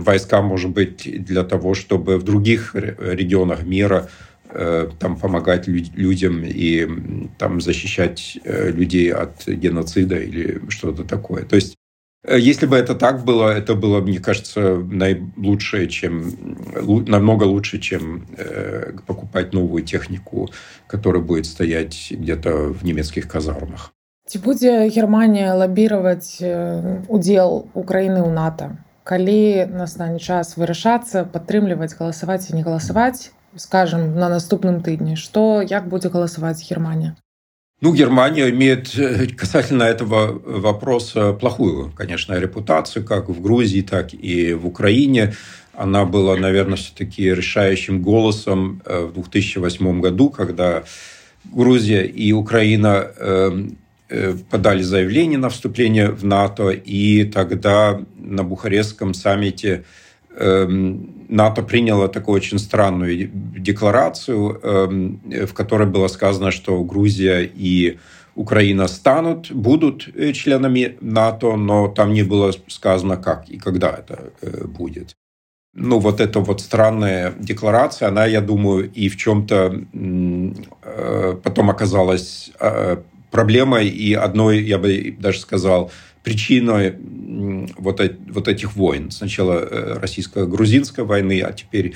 войска, 0.00 0.42
может 0.42 0.70
быть, 0.70 1.24
для 1.24 1.44
того, 1.44 1.74
чтобы 1.74 2.18
в 2.18 2.24
других 2.24 2.74
регионах 2.74 3.62
мира 3.62 4.08
там 4.52 5.16
помогать 5.20 5.68
людям 5.68 6.42
и 6.44 6.88
там 7.38 7.60
защищать 7.60 8.38
людей 8.44 9.12
от 9.12 9.46
геноцида 9.46 10.16
или 10.16 10.60
что-то 10.68 11.04
такое. 11.04 11.44
То 11.44 11.54
есть 11.54 11.76
Э, 11.76 11.79
если 12.27 12.65
бы 12.65 12.75
это 12.75 12.95
так 12.95 13.23
было, 13.23 13.49
это 13.49 13.75
было, 13.75 14.01
мне 14.01 14.19
кажется, 14.19 14.77
наилучшее, 14.77 15.87
чем, 15.87 16.33
намного 17.07 17.43
лучше, 17.43 17.79
чем 17.79 18.25
э, 18.37 18.93
покупать 19.05 19.53
новую 19.53 19.83
технику, 19.83 20.49
которая 20.87 21.21
будет 21.21 21.45
стоять 21.45 22.07
где-то 22.11 22.73
в 22.73 22.83
немецких 22.83 23.27
казармах. 23.27 23.91
Ці 24.25 24.39
будзе 24.41 24.89
Германія 24.89 25.53
лабіраваць 25.53 26.41
э, 26.41 27.05
удзел 27.07 27.69
Украіны 27.77 28.25
ў 28.25 28.33
НАТО. 28.33 28.73
Калі 29.05 29.69
настане 29.69 30.17
час 30.17 30.57
вырашацца, 30.57 31.29
падтрымліваць, 31.29 31.93
галасаваць 31.93 32.49
і 32.49 32.57
не 32.57 32.63
галасаваць, 32.65 33.29
скажем, 33.53 34.17
на 34.17 34.29
наступным 34.33 34.81
тыдні, 34.81 35.13
што 35.13 35.61
як 35.61 35.85
будзе 35.85 36.09
галасаваць 36.09 36.65
Германія? 36.65 37.13
Ну, 37.80 37.94
Германия 37.94 38.50
имеет 38.50 38.94
э, 38.98 39.26
касательно 39.28 39.84
этого 39.84 40.38
вопроса 40.44 41.32
плохую, 41.32 41.90
конечно, 41.96 42.38
репутацию, 42.38 43.04
как 43.06 43.30
в 43.30 43.40
Грузии, 43.40 43.80
так 43.80 44.12
и 44.12 44.52
в 44.52 44.66
Украине. 44.66 45.34
Она 45.72 46.04
была, 46.04 46.36
наверное, 46.36 46.76
все-таки 46.76 47.34
решающим 47.34 48.02
голосом 48.02 48.82
э, 48.84 49.06
в 49.06 49.14
2008 49.14 50.00
году, 50.02 50.28
когда 50.28 50.84
Грузия 51.44 52.04
и 52.04 52.32
Украина 52.32 53.12
эм, 53.16 53.78
э, 54.10 54.34
подали 54.50 54.82
заявление 54.82 55.38
на 55.38 55.48
вступление 55.48 56.10
в 56.10 56.22
НАТО, 56.22 56.68
и 56.68 57.24
тогда 57.24 57.98
на 58.18 58.44
Бухарестском 58.44 59.14
саммите 59.14 59.84
НАТО 60.38 61.62
приняло 61.62 62.08
такую 62.08 62.36
очень 62.36 62.58
странную 62.58 63.30
декларацию, 63.32 64.60
эм, 64.62 65.20
в 65.46 65.52
которой 65.54 65.88
было 65.88 66.08
сказано, 66.08 66.50
что 66.50 66.82
Грузия 66.84 67.42
и 67.42 67.98
Украина 68.34 68.88
станут, 68.88 69.50
будут 69.52 70.08
э, 70.14 70.32
членами 70.32 70.96
НАТО, 71.00 71.56
но 71.56 71.88
там 71.88 72.12
не 72.12 72.22
было 72.22 72.52
сказано, 72.68 73.16
как 73.16 73.48
и 73.48 73.58
когда 73.58 73.90
это 73.90 74.32
э, 74.40 74.64
будет. 74.66 75.14
Ну, 75.74 75.98
вот 75.98 76.20
эта 76.20 76.40
вот 76.40 76.60
странная 76.60 77.32
декларация, 77.38 78.08
она, 78.08 78.26
я 78.26 78.40
думаю, 78.40 78.90
и 78.90 79.08
в 79.08 79.16
чем-то 79.16 79.84
э, 79.92 81.36
потом 81.42 81.70
оказалась 81.70 82.52
проблемой 83.30 83.88
и 83.88 84.14
одной, 84.14 84.62
я 84.62 84.78
бы 84.78 85.14
даже 85.18 85.38
сказал, 85.38 85.92
причиной 86.22 86.96
вот, 87.76 88.00
вот 88.28 88.48
этих 88.48 88.76
войн. 88.76 89.10
Сначала 89.10 89.54
э, 89.54 89.98
российско-грузинской 89.98 91.04
войны, 91.04 91.40
а 91.40 91.52
теперь 91.52 91.94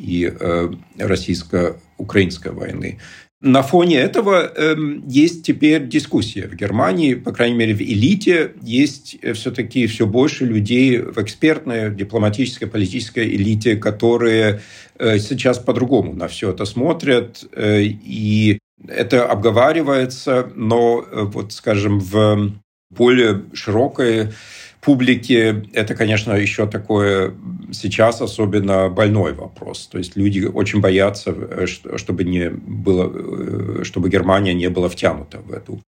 и 0.00 0.32
э, 0.32 0.70
российско-украинской 0.98 2.52
войны. 2.52 2.98
На 3.42 3.62
фоне 3.62 3.96
этого 3.96 4.52
э, 4.54 4.76
есть 5.06 5.44
теперь 5.44 5.86
дискуссия 5.86 6.46
в 6.46 6.54
Германии, 6.54 7.14
по 7.14 7.32
крайней 7.32 7.56
мере 7.56 7.74
в 7.74 7.80
элите, 7.80 8.52
есть 8.62 9.16
э, 9.22 9.34
все-таки 9.34 9.86
все 9.86 10.06
больше 10.06 10.44
людей 10.46 10.98
в 10.98 11.18
экспертной, 11.18 11.94
дипломатической, 11.94 12.66
политической 12.66 13.28
элите, 13.28 13.76
которые 13.76 14.60
сейчас 14.98 15.58
по-другому 15.58 16.12
на 16.12 16.28
все 16.28 16.50
это 16.50 16.66
смотрят, 16.66 17.42
и 17.56 18.58
это 18.86 19.24
обговаривается, 19.24 20.52
но 20.54 21.06
вот, 21.10 21.54
скажем, 21.54 22.00
в 22.00 22.52
более 22.90 23.44
широкой 23.52 24.30
публике 24.80 25.64
это, 25.72 25.94
конечно, 25.94 26.32
еще 26.32 26.66
такое 26.66 27.34
сейчас 27.72 28.20
особенно 28.20 28.88
больной 28.88 29.32
вопрос. 29.32 29.86
То 29.86 29.98
есть 29.98 30.16
люди 30.16 30.40
очень 30.40 30.80
боятся, 30.80 31.32
э, 31.32 31.66
чтобы 31.66 32.24
не 32.24 32.50
было, 32.50 33.10
э, 33.12 33.84
чтобы 33.84 34.08
Германия 34.08 34.54
не 34.54 34.68
была 34.68 34.88
втянута 34.88 35.38
в 35.38 35.52
эту 35.52 35.80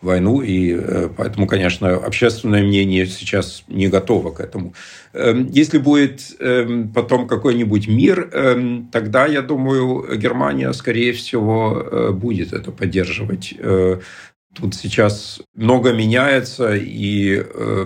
войну, 0.00 0.42
и 0.42 0.74
э, 0.74 1.08
поэтому, 1.16 1.46
конечно, 1.46 1.94
общественное 1.96 2.62
мнение 2.62 3.06
сейчас 3.06 3.64
не 3.68 3.88
готово 3.88 4.30
к 4.30 4.40
этому. 4.40 4.72
Эм, 5.12 5.48
если 5.50 5.78
будет 5.78 6.36
эм, 6.38 6.92
потом 6.92 7.26
какой-нибудь 7.26 7.88
мир, 7.88 8.30
эм, 8.32 8.88
тогда, 8.92 9.26
я 9.26 9.42
думаю, 9.42 10.16
Германия, 10.16 10.72
скорее 10.72 11.12
всего, 11.12 12.12
будет 12.12 12.52
это 12.52 12.70
поддерживать 12.70 13.54
Тут 14.57 14.75
сейчас 14.75 15.41
много 15.55 15.93
меняется, 15.93 16.75
и 16.75 17.43
э, 17.43 17.85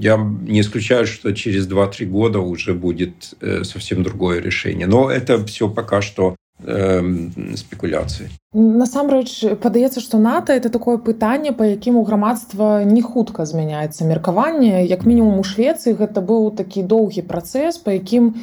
я 0.00 0.16
не 0.16 0.60
исключаю, 0.60 1.06
что 1.06 1.32
через 1.32 1.68
2-3 1.68 2.04
года 2.06 2.40
уже 2.40 2.74
будет 2.74 3.34
э, 3.40 3.62
совсем 3.62 4.02
другое 4.02 4.40
решение. 4.40 4.88
Но 4.88 5.08
это 5.08 5.44
все 5.46 5.68
пока 5.68 6.02
что 6.02 6.34
спекуляцыі 6.60 8.28
насамрэч 8.52 9.56
падаецца 9.62 10.00
што 10.02 10.18
нато 10.18 10.52
это 10.52 10.68
такое 10.68 10.98
пытанне 10.98 11.52
па 11.56 11.64
якім 11.70 11.96
у 11.96 12.04
грамадства 12.04 12.84
не 12.84 13.00
хутка 13.00 13.46
змяняецца 13.46 14.04
меркаванне 14.04 14.84
як 14.84 15.06
мінімум 15.06 15.38
у 15.40 15.44
швецыі 15.46 15.96
гэта 15.96 16.20
быў 16.20 16.50
такі 16.52 16.82
доўгі 16.82 17.22
працэс 17.24 17.78
па 17.78 17.96
якім 17.96 18.34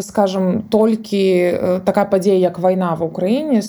скажем 0.00 0.62
толькі 0.70 1.82
такая 1.84 2.06
падзея 2.06 2.38
як 2.38 2.58
вайна 2.58 2.94
в 2.94 3.02
Украіне 3.04 3.60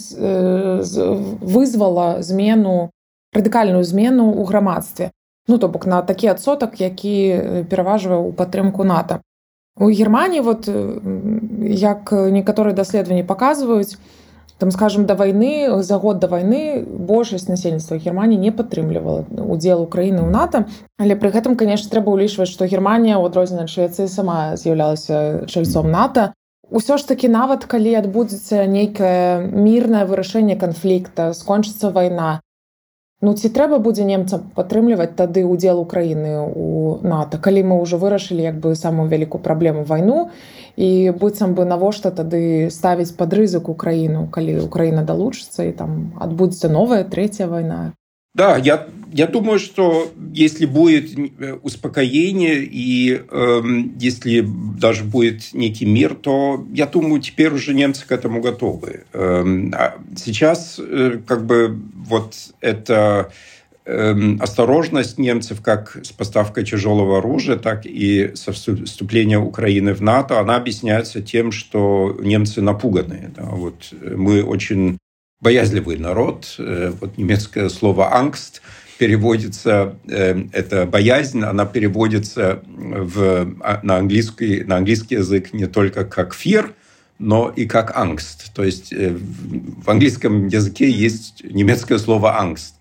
вызвала 1.42 2.22
змену 2.22 2.92
радыкальную 3.33 3.85
змену 3.85 4.31
ў 4.33 4.45
грамадстве. 4.45 5.11
Ну 5.49 5.59
то 5.59 5.69
бок 5.69 5.87
на 5.87 6.03
такі 6.03 6.29
адсотак 6.37 6.81
які 6.81 7.67
пераважвае 7.67 8.21
ў 8.21 8.33
падтрымку 8.33 8.85
нато. 8.85 9.21
У 9.77 9.89
германії 9.89 10.41
вот 10.41 10.69
як 10.69 12.13
некаторыя 12.13 12.75
даследаванні 12.77 13.25
паказваюць 13.25 13.97
там 14.59 14.71
скажем 14.71 15.07
да 15.07 15.15
вайны 15.15 15.83
за 15.83 15.99
год 15.99 16.21
да 16.21 16.29
вайны 16.29 16.85
большасць 16.87 17.49
насельніцтва 17.49 17.97
германії 17.97 18.39
не 18.39 18.53
падтрымлівала 18.53 19.25
удзел 19.49 19.83
украіны 19.83 20.23
ў 20.23 20.31
нато. 20.31 20.69
Але 21.01 21.17
пры 21.17 21.33
гэтым 21.35 21.57
конечно 21.57 21.91
трэба 21.91 22.13
ўлічваць 22.15 22.53
што 22.53 22.69
германія 22.69 23.19
у 23.19 23.27
адрозненне 23.27 23.67
швецыі 23.67 24.07
сама 24.07 24.55
з'яўлялася 24.55 25.49
чальцом 25.49 25.91
нато. 25.91 26.31
Усё 26.71 26.95
ж 26.95 27.09
такі 27.09 27.33
нават 27.33 27.65
калі 27.65 27.97
адбудзецца 27.99 28.69
нейкае 28.71 29.43
мірнае 29.51 30.07
вырашэнне 30.07 30.55
канфлікта 30.61 31.33
скончыцца 31.35 31.91
вайна 31.91 32.39
Ну 33.23 33.35
ці 33.39 33.49
трэба 33.55 33.79
будзе 33.79 34.03
немцам 34.03 34.51
падтрымліваць 34.59 35.15
тады 35.15 35.47
ўдзел 35.47 35.79
Украіны 35.79 36.43
у 36.43 36.99
НАТО, 37.07 37.39
калі 37.39 37.63
мы 37.71 37.79
ўжо 37.79 37.95
вырашылі 38.03 38.43
як 38.43 38.59
бы 38.59 38.75
самую 38.75 39.07
вялікую 39.07 39.39
праблему 39.39 39.87
вайну 39.87 40.35
і 40.75 41.15
быццам 41.15 41.55
бы 41.55 41.63
навошта 41.63 42.11
тады 42.11 42.67
ставіць 42.75 43.15
пад 43.15 43.31
рызык 43.39 43.71
Украіну, 43.71 44.27
калі 44.27 44.67
Украіна 44.67 45.07
далучыцца 45.07 45.71
і 45.71 45.73
там 45.79 46.19
адбудзецца 46.19 46.67
новая 46.67 47.07
третья 47.07 47.47
вайна. 47.47 47.95
Да, 48.35 48.59
я, 48.59 48.91
я 49.13 49.27
думаю, 49.27 49.59
что 49.59 50.11
если 50.33 50.65
будет 50.67 51.17
э, 51.17 51.55
успокоение 51.63 52.65
и 52.65 53.23
э, 53.31 53.63
если 53.99 54.45
даже 54.79 55.05
будет 55.05 55.53
некий 55.53 55.85
мир, 55.85 56.15
то 56.15 56.67
я 56.73 56.87
думаю, 56.87 57.21
теперь 57.21 57.53
уже 57.53 57.75
немцы 57.75 58.07
к 58.07 58.13
этому 58.13 58.41
готовы. 58.41 59.05
Э, 59.13 59.45
сейчас 60.17 60.79
э, 60.79 61.19
как 61.27 61.45
бы 61.45 61.79
вот 62.07 62.35
это 62.61 63.31
эм, 63.85 64.41
осторожность 64.41 65.19
немцев 65.19 65.61
как 65.61 65.99
с 66.03 66.11
поставкой 66.13 66.65
тяжелого 66.65 67.19
оружия, 67.19 67.57
так 67.57 67.85
и 67.85 68.33
со 68.35 68.53
вступления 68.53 69.39
Украины 69.39 69.93
в 69.95 70.01
НАТО, 70.01 70.41
она 70.41 70.57
объясняется 70.57 71.21
тем, 71.21 71.53
что 71.53 72.17
немцы 72.21 72.63
напуганы. 72.63 73.31
Да, 73.37 73.45
вот 73.45 73.93
мы 74.01 74.43
очень 74.43 74.99
боязливый 75.43 75.99
народ. 75.99 76.55
Э, 76.59 76.93
вот 76.99 77.19
немецкое 77.19 77.69
слово 77.69 78.15
«ангст» 78.15 78.63
переводится, 79.03 79.97
э, 80.07 80.45
это 80.53 80.87
боязнь, 80.87 81.43
она 81.43 81.67
переводится 81.67 82.63
в, 82.65 83.53
а, 83.61 83.81
на, 83.83 83.97
английский, 83.97 84.63
на 84.63 84.77
английский 84.77 85.17
язык 85.17 85.53
не 85.53 85.67
только 85.67 86.05
как 86.05 86.37
fear, 86.37 86.71
но 87.19 87.53
и 87.57 87.67
как 87.67 87.97
Angst. 87.97 88.55
То 88.55 88.63
есть 88.63 88.93
э, 88.93 89.13
в 89.13 89.91
английском 89.91 90.47
языке 90.47 90.89
есть 90.89 91.43
немецкое 91.43 91.99
слово 91.99 92.39
Angst. 92.39 92.77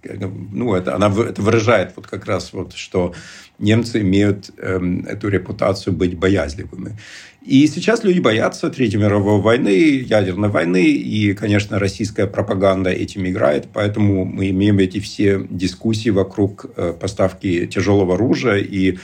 Ну, 0.51 0.75
это, 0.75 0.93
она, 0.93 1.07
это 1.07 1.41
выражает 1.41 1.93
вот 1.95 2.05
как 2.05 2.27
раз 2.27 2.53
вот, 2.53 2.73
что 2.73 3.15
немцы 3.57 4.01
имеют 4.01 4.51
эм, 4.59 5.03
эту 5.07 5.27
репутацию 5.27 5.91
быть 5.91 6.15
боязливыми. 6.15 6.99
И 7.41 7.65
сейчас 7.65 8.03
люди 8.03 8.19
боятся 8.19 8.69
Третьей 8.69 8.99
мировой 8.99 9.41
войны, 9.41 9.69
ядерной 9.69 10.49
войны, 10.49 10.91
и, 10.91 11.33
конечно, 11.33 11.79
российская 11.79 12.27
пропаганда 12.27 12.91
этим 12.91 13.27
играет, 13.27 13.67
поэтому 13.73 14.25
мы 14.25 14.51
имеем 14.51 14.77
эти 14.77 14.99
все 14.99 15.47
дискуссии 15.49 16.11
вокруг 16.11 16.67
э, 16.77 16.93
поставки 16.93 17.65
тяжелого 17.65 18.13
оружия, 18.13 18.57
и 18.57 18.99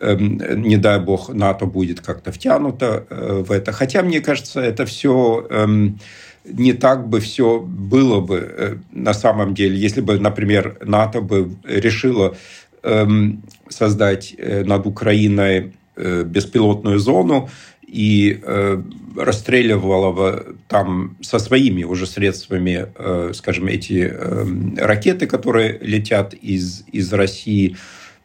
эм, 0.00 0.40
не 0.62 0.78
дай 0.78 1.00
бог, 1.00 1.34
НАТО 1.34 1.66
будет 1.66 2.00
как-то 2.00 2.32
втянуто 2.32 3.04
э, 3.10 3.42
в 3.46 3.52
это. 3.52 3.72
Хотя, 3.72 4.02
мне 4.02 4.22
кажется, 4.22 4.60
это 4.62 4.86
все 4.86 5.46
эм, 5.50 5.98
не 6.44 6.72
так 6.72 7.06
бы 7.08 7.20
все 7.20 7.60
было 7.60 8.20
бы 8.20 8.38
э, 8.38 8.76
на 8.90 9.12
самом 9.12 9.52
деле, 9.54 9.76
если 9.76 10.00
бы, 10.00 10.18
например, 10.18 10.78
НАТО 10.82 11.20
бы 11.20 11.50
решило 11.64 12.34
эм, 12.82 13.42
создать 13.68 14.34
над 14.38 14.86
Украиной 14.86 15.74
беспилотную 15.94 16.98
зону, 16.98 17.50
и 17.92 18.40
э, 18.42 18.82
расстреливала 19.16 20.44
там 20.66 21.18
со 21.20 21.38
своими 21.38 21.84
уже 21.84 22.06
средствами, 22.06 22.86
э, 22.96 23.32
скажем, 23.34 23.66
эти 23.66 24.10
э, 24.10 24.46
ракеты, 24.78 25.26
которые 25.26 25.78
летят 25.82 26.32
из, 26.32 26.84
из 26.90 27.12
России. 27.12 27.76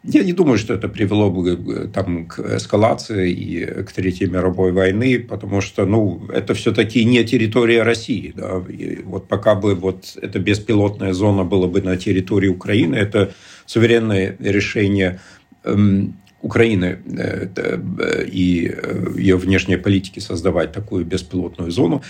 Я 0.04 0.24
не 0.24 0.32
думаю, 0.32 0.58
что 0.58 0.74
это 0.74 0.88
привело 0.88 1.30
бы 1.30 1.50
э, 1.52 1.88
там, 1.90 2.28
к 2.28 2.40
эскалации 2.40 3.30
и 3.30 3.66
к 3.84 3.92
Третьей 3.92 4.28
мировой 4.28 4.72
войны, 4.72 5.20
потому 5.20 5.60
что 5.60 5.86
ну, 5.86 6.22
это 6.34 6.54
все-таки 6.54 7.04
не 7.04 7.26
территория 7.26 7.84
России. 7.84 8.32
Да? 8.34 8.64
И 8.70 9.02
вот 9.04 9.28
пока 9.28 9.54
бы 9.56 9.76
вот 9.76 10.18
эта 10.22 10.40
беспилотная 10.40 11.12
зона 11.12 11.44
была 11.44 11.68
бы 11.68 11.82
на 11.82 11.98
территории 11.98 12.48
Украины, 12.48 12.96
это 12.96 13.34
суверенное 13.66 14.38
решение 14.40 15.20
эм, 15.66 16.16
Украины 16.48 16.86
э, 16.86 17.48
э, 17.56 18.26
и 18.32 18.72
э, 18.72 19.20
ее 19.20 19.36
внешней 19.36 19.78
политики 19.78 20.20
создавать 20.20 20.72
такую 20.72 21.06
беспилотную 21.06 21.72
зону. 21.72 22.02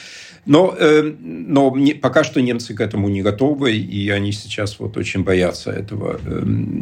Но, 0.45 0.77
но 1.19 1.75
пока 2.01 2.23
что 2.23 2.41
немцы 2.41 2.73
к 2.73 2.79
этому 2.79 3.09
не 3.09 3.21
готовы, 3.21 3.75
и 3.75 4.09
они 4.09 4.31
сейчас 4.31 4.79
вот 4.79 4.95
очень 4.97 5.23
боятся 5.23 5.71
этого. 5.71 6.19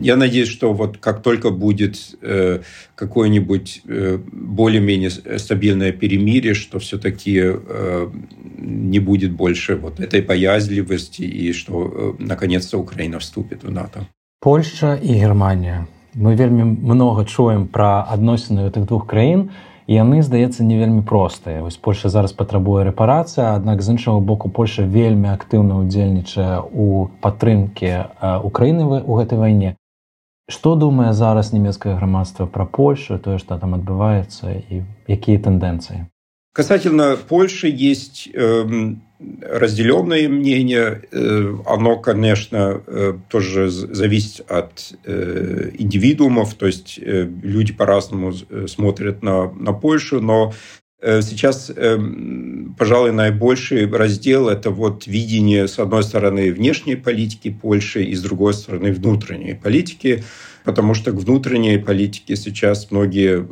Я 0.03 0.17
надеюсь, 0.17 0.49
что 0.49 0.73
вот 0.73 0.97
как 0.99 1.23
только 1.23 1.49
будет 1.49 1.97
какое-нибудь 2.95 3.81
более-менее 4.31 5.09
стабильное 5.39 5.91
перемирие, 5.91 6.53
что 6.53 6.77
все-таки 6.77 7.53
не 8.59 8.99
будет 8.99 9.31
больше 9.31 9.75
вот 9.77 9.99
этой 9.99 10.21
боязливости, 10.21 11.23
и 11.23 11.51
что 11.53 12.15
наконец-то 12.19 12.77
Украина 12.77 13.17
вступит 13.17 13.63
в 13.63 13.71
НАТО. 13.71 14.07
Польша 14.41 14.93
и 14.93 15.19
Германия 15.21 15.87
мы 16.15 16.35
вельмі 16.35 16.63
много 16.63 17.25
чуем 17.25 17.67
пра 17.67 18.07
адносіны 18.09 18.71
гэтых 18.71 18.87
двух 18.87 19.05
краін 19.05 19.51
і 19.85 19.93
яны 19.93 20.23
здаецца 20.23 20.63
не 20.63 20.79
вельмі 20.79 21.03
простыя. 21.05 21.61
Вось 21.61 21.77
польша 21.77 22.09
зараз 22.09 22.33
патрабуе 22.33 22.83
рэпарацыя 22.87 23.53
аднак 23.53 23.81
з 23.81 23.95
іншага 23.95 24.19
боку 24.19 24.49
польша 24.49 24.87
вельмі 24.87 25.29
актыўна 25.29 25.83
ўдзельнічае 25.83 26.63
у 26.73 27.11
падтрымке 27.21 28.09
украіны 28.41 29.03
у 29.05 29.13
гэтай 29.19 29.37
вайне. 29.37 29.75
Што 30.49 30.75
думае 30.75 31.13
зараз 31.13 31.53
нямецкае 31.53 31.95
грамадства 31.97 32.45
пра 32.45 32.65
польшу 32.65 33.17
тое 33.17 33.37
што 33.37 33.57
там 33.57 33.73
адбываецца 33.77 34.57
і 34.57 34.85
якія 35.09 35.41
тэндэнцыі? 35.41 36.05
Касательно 36.53 37.17
польши 37.17 37.67
есть 37.67 38.29
эм, 38.33 39.01
разделенное 39.41 40.27
мнение. 40.27 41.03
Э, 41.11 41.55
оно, 41.65 41.97
конечно, 41.97 42.81
э, 42.85 43.13
тоже 43.29 43.69
зависит 43.69 44.49
от 44.49 44.93
э, 45.05 45.71
индивидуумов, 45.77 46.53
то 46.55 46.67
есть 46.67 46.99
люди 46.99 47.73
по-разному 47.73 48.33
смотрят 48.67 49.23
на, 49.23 49.51
на 49.51 49.73
Польшу, 49.73 50.21
но 50.21 50.53
Сейчас, 51.01 51.71
пожалуй, 52.79 53.11
наибольший 53.11 53.87
раздел– 53.91 54.49
это 54.49 54.71
вот 54.71 55.05
видение, 55.05 55.67
с 55.67 55.77
одной 55.77 56.01
стороны, 56.01 56.51
внешней 56.51 56.95
политики 56.95 57.51
Польши 57.51 58.03
и, 58.05 58.15
с 58.15 58.23
другой 58.23 58.55
стороны, 58.55 58.91
внутренней 58.91 59.53
политики, 59.53 60.23
потому 60.63 60.95
что 60.95 61.11
к 61.11 61.15
внутренней 61.15 61.77
политике 61.77 62.35
сейчас 62.35 62.89
многие 62.89 63.45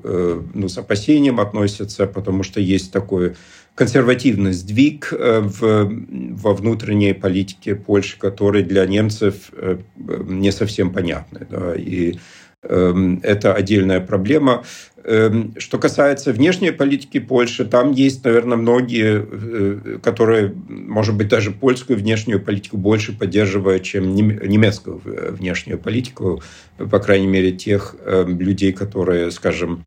ну, 0.56 0.68
с 0.68 0.80
опасением 0.80 1.40
относятся, 1.40 2.08
потому 2.08 2.42
что 2.42 2.60
есть 2.60 2.92
такое 2.92 3.36
консервативный 3.76 4.54
сдвиг 4.54 5.12
э, 5.12 5.40
в, 5.42 5.92
во 6.36 6.54
внутренней 6.54 7.14
политике 7.14 7.76
Польши, 7.76 8.20
который 8.20 8.64
для 8.64 8.86
немцев 8.86 9.52
э, 9.54 9.78
не 9.96 10.52
совсем 10.52 10.94
понятный. 10.94 11.42
Да, 11.50 11.74
и 11.76 12.20
эм, 12.62 13.20
это 13.24 13.54
отдельная 13.54 14.00
проблема. 14.00 14.64
Эм, 15.04 15.56
что 15.58 15.80
касается 15.80 16.32
внешней 16.32 16.72
политики 16.72 17.20
Польши, 17.20 17.66
там 17.66 17.92
есть, 17.92 18.24
наверное, 18.24 18.58
многие, 18.58 19.26
э, 19.26 20.00
которые, 20.04 20.54
может 20.70 21.16
быть, 21.16 21.28
даже 21.28 21.50
польскую 21.52 21.98
внешнюю 21.98 22.42
политику 22.42 22.78
больше 22.78 23.18
поддерживают, 23.18 23.84
чем 23.84 24.14
немецкую 24.16 25.02
внешнюю 25.04 25.80
политику, 25.80 26.44
по 26.78 27.00
крайней 27.00 27.28
мере, 27.28 27.52
тех 27.52 27.96
эм, 28.06 28.40
людей, 28.40 28.72
которые, 28.72 29.32
скажем, 29.32 29.84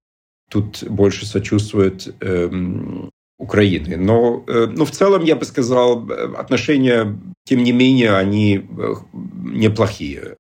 тут 0.51 0.83
больше 0.89 1.25
сочувствуют 1.25 2.15
Украины. 3.39 3.97
Но, 3.97 4.45
э, 4.47 4.67
но 4.67 4.85
в 4.85 4.91
целом, 4.91 5.25
я 5.25 5.37
бы 5.37 5.45
сказал, 5.45 6.11
отношения, 6.37 7.19
тем 7.45 7.63
не 7.63 7.73
менее, 7.73 8.17
они 8.17 8.57
э, 8.57 8.95
неплохие. 9.13 10.37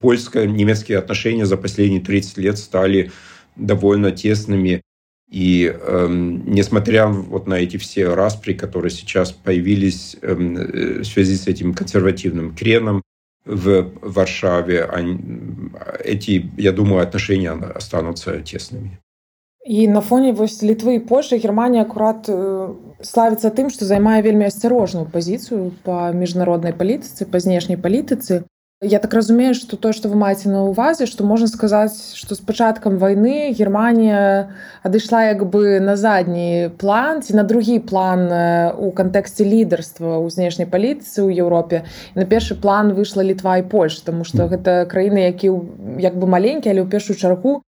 Польско-немецкие 0.00 0.98
отношения 0.98 1.46
за 1.46 1.56
последние 1.56 2.00
30 2.00 2.38
лет 2.38 2.58
стали 2.58 3.12
довольно 3.56 4.10
тесными. 4.10 4.82
И 5.30 5.72
э, 5.72 6.06
несмотря 6.10 7.06
вот 7.06 7.46
на 7.46 7.54
эти 7.54 7.76
все 7.76 8.14
распри, 8.14 8.54
которые 8.54 8.90
сейчас 8.90 9.30
появились 9.30 10.16
эм, 10.22 10.56
э, 10.56 11.02
в 11.02 11.04
связи 11.04 11.36
с 11.36 11.46
этим 11.46 11.72
консервативным 11.72 12.54
креном 12.54 13.02
в 13.44 13.92
Варшаве, 14.02 14.84
они, 14.84 15.70
эти, 16.04 16.50
я 16.56 16.72
думаю, 16.72 17.02
отношения 17.02 17.52
останутся 17.52 18.40
тесными. 18.40 18.98
І 19.66 19.88
на 19.88 20.00
фоне 20.00 20.32
вось 20.32 20.62
літвы 20.62 20.94
і 20.94 21.04
Польши 21.04 21.36
Германія 21.36 21.84
акурат 21.84 22.24
славіцца 23.04 23.50
тым, 23.52 23.68
што 23.68 23.84
займае 23.84 24.22
вельмі 24.24 24.48
асцярожную 24.48 25.04
пазіцыю 25.04 25.76
па 25.84 26.08
міжнароднай 26.16 26.72
палітыцы, 26.72 27.28
па 27.28 27.44
знешняй 27.44 27.76
палітыцы. 27.76 28.48
Я 28.80 28.98
так 28.98 29.12
разумею, 29.12 29.52
што 29.52 29.76
тое, 29.76 29.92
што 29.92 30.08
вы 30.08 30.16
маеце 30.16 30.48
на 30.48 30.64
ўвазе, 30.64 31.04
што 31.04 31.28
можна 31.28 31.52
сказаць, 31.52 32.16
што 32.16 32.32
з 32.32 32.40
пачаткам 32.40 32.96
вайны 32.96 33.52
Германія 33.52 34.56
адышла 34.80 35.28
як 35.28 35.44
бы 35.44 35.76
на 35.84 36.00
задні 36.00 36.72
план 36.80 37.20
ці 37.20 37.36
на 37.36 37.44
другі 37.44 37.84
план 37.84 38.32
у 38.80 38.88
кантэксце 38.96 39.44
лідарства 39.44 40.24
ў 40.24 40.32
знешняй 40.32 40.64
палітыцы 40.64 41.20
ў 41.20 41.36
Еўропе. 41.36 41.84
На 42.16 42.24
першы 42.24 42.56
план 42.56 42.96
выйшла 42.96 43.20
літва 43.20 43.60
і 43.60 43.68
Польш, 43.68 44.00
таму 44.00 44.24
што 44.24 44.48
гэта 44.48 44.88
краіны, 44.88 45.28
які 45.28 45.52
як 46.00 46.16
бы 46.16 46.24
маленькія, 46.24 46.72
але 46.72 46.80
ў 46.80 46.88
першую 46.88 47.20
чаргу 47.20 47.60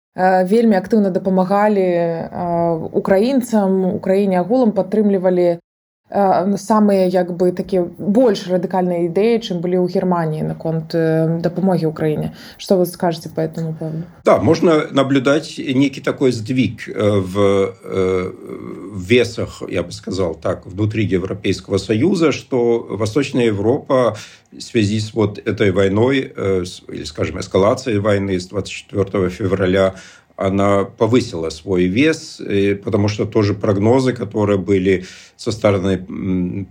вельмі 0.51 0.77
актыўна 0.81 1.11
дапамагалі 1.13 1.87
украінцам 3.01 3.85
украіне 3.99 4.41
агулам 4.41 4.73
падтрымлівалі 4.73 5.49
самыя 6.11 7.09
як 7.11 7.37
бы 7.37 7.51
такія 7.51 7.83
больш 7.83 8.47
радыкальныя 8.47 9.11
ідэі 9.11 9.43
чым 9.43 9.59
былі 9.59 9.83
ў 9.83 9.91
германии 9.91 10.47
наконт 10.47 10.95
дапамоги 10.95 11.85
украіне 11.85 12.31
что 12.59 12.79
вы 12.79 12.87
скажете 12.87 13.29
по 13.29 13.41
этому 13.41 13.75
поводу 13.75 14.05
да 14.25 14.39
можно 14.39 14.87
наблюдать 14.93 15.59
некий 15.59 16.01
такой 16.01 16.31
сдвиг 16.31 16.87
в 16.87 17.75
весах 18.95 19.63
я 19.69 19.83
бы 19.83 19.91
сказал 19.91 20.37
так 20.37 20.65
внутри 20.67 21.05
европейского 21.05 21.79
союза 21.79 22.31
что 22.31 22.87
восточная 22.89 23.47
европа 23.47 24.17
в 24.53 24.61
связи 24.61 25.01
с 25.01 25.13
вот 25.13 25.39
этой 25.39 25.73
войной 25.73 26.33
или 26.89 27.05
скажем 27.05 27.41
эскалацией 27.41 27.99
войны 27.99 28.39
с 28.39 28.47
24 28.47 29.29
февраля 29.31 29.95
она 30.42 30.84
повысила 30.84 31.50
свой 31.50 31.86
вес, 31.86 32.42
потому 32.84 33.08
что 33.08 33.26
тоже 33.26 33.54
прогнозы, 33.54 34.14
которые 34.14 34.58
были 34.58 35.06
со 35.42 35.52
стороны 35.52 36.68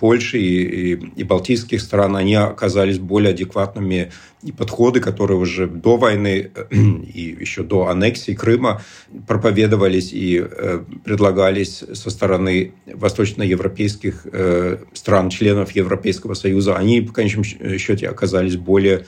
Польши 0.00 0.38
и, 0.38 0.92
и, 0.92 1.10
и 1.16 1.24
балтийских 1.24 1.80
стран, 1.82 2.16
они 2.16 2.34
оказались 2.36 2.98
более 2.98 3.32
адекватными. 3.32 4.12
И 4.42 4.52
подходы, 4.52 5.00
которые 5.00 5.38
уже 5.38 5.66
до 5.66 5.96
войны 5.96 6.50
и 6.70 7.36
еще 7.40 7.62
до 7.62 7.88
аннексии 7.88 8.32
Крыма 8.32 8.82
проповедовались 9.26 10.12
и 10.12 10.42
э, 10.42 10.84
предлагались 11.04 11.84
со 11.92 12.10
стороны 12.10 12.72
восточноевропейских 12.86 14.26
э, 14.32 14.78
стран, 14.94 15.30
членов 15.30 15.72
Европейского 15.72 16.34
Союза, 16.34 16.76
они 16.76 17.00
в 17.00 17.12
конечном 17.12 17.44
счете 17.44 18.08
оказались 18.08 18.56
более 18.56 19.06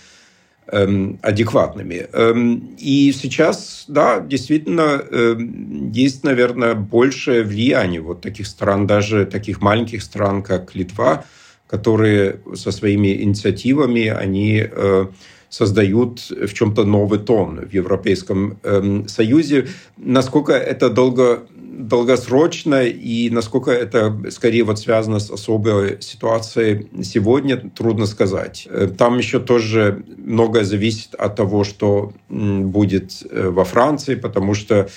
адекватными. 0.69 2.09
Эм, 2.13 2.75
и 2.79 3.13
сейчас, 3.13 3.85
да, 3.89 4.21
действительно, 4.21 5.01
эм, 5.11 5.93
есть, 5.93 6.25
наверное, 6.25 6.75
большее 6.75 7.45
влияние 7.45 8.01
вот 8.01 8.21
таких 8.21 8.47
стран, 8.47 8.87
даже 8.87 9.27
таких 9.27 9.61
маленьких 9.61 10.03
стран, 10.03 10.43
как 10.43 10.75
Литва, 10.75 11.25
которые 11.69 12.41
со 12.55 12.73
своими 12.73 13.23
инициативами, 13.23 14.07
они 14.09 14.65
э, 14.69 15.07
создают 15.49 16.31
в 16.31 16.53
чем-то 16.53 16.85
новый 16.85 17.21
тон 17.21 17.61
в 17.61 17.73
Европейском 17.73 18.59
Союзе. 19.07 19.69
Насколько 19.97 20.53
это 20.53 20.91
долго 20.91 21.47
долгосрочно 21.77 22.85
и 22.85 23.31
насколько 23.31 23.71
это 23.71 24.17
скорее 24.31 24.65
вот 24.65 24.79
связано 24.79 25.19
с 25.19 25.31
особой 25.31 26.01
ситуацией 26.01 26.89
сегодня, 27.03 27.57
трудно 27.57 28.07
сказать. 28.07 28.67
Э, 28.71 28.89
там 28.89 29.19
еще 29.19 29.41
тоже 29.41 30.05
многое 30.17 30.65
зависит 30.65 31.15
от 31.15 31.37
того, 31.37 31.65
что 31.65 32.13
будет 32.29 33.23
э, 33.31 33.49
во 33.49 33.65
Франции, 33.65 34.15
потому 34.15 34.55
что 34.55 34.89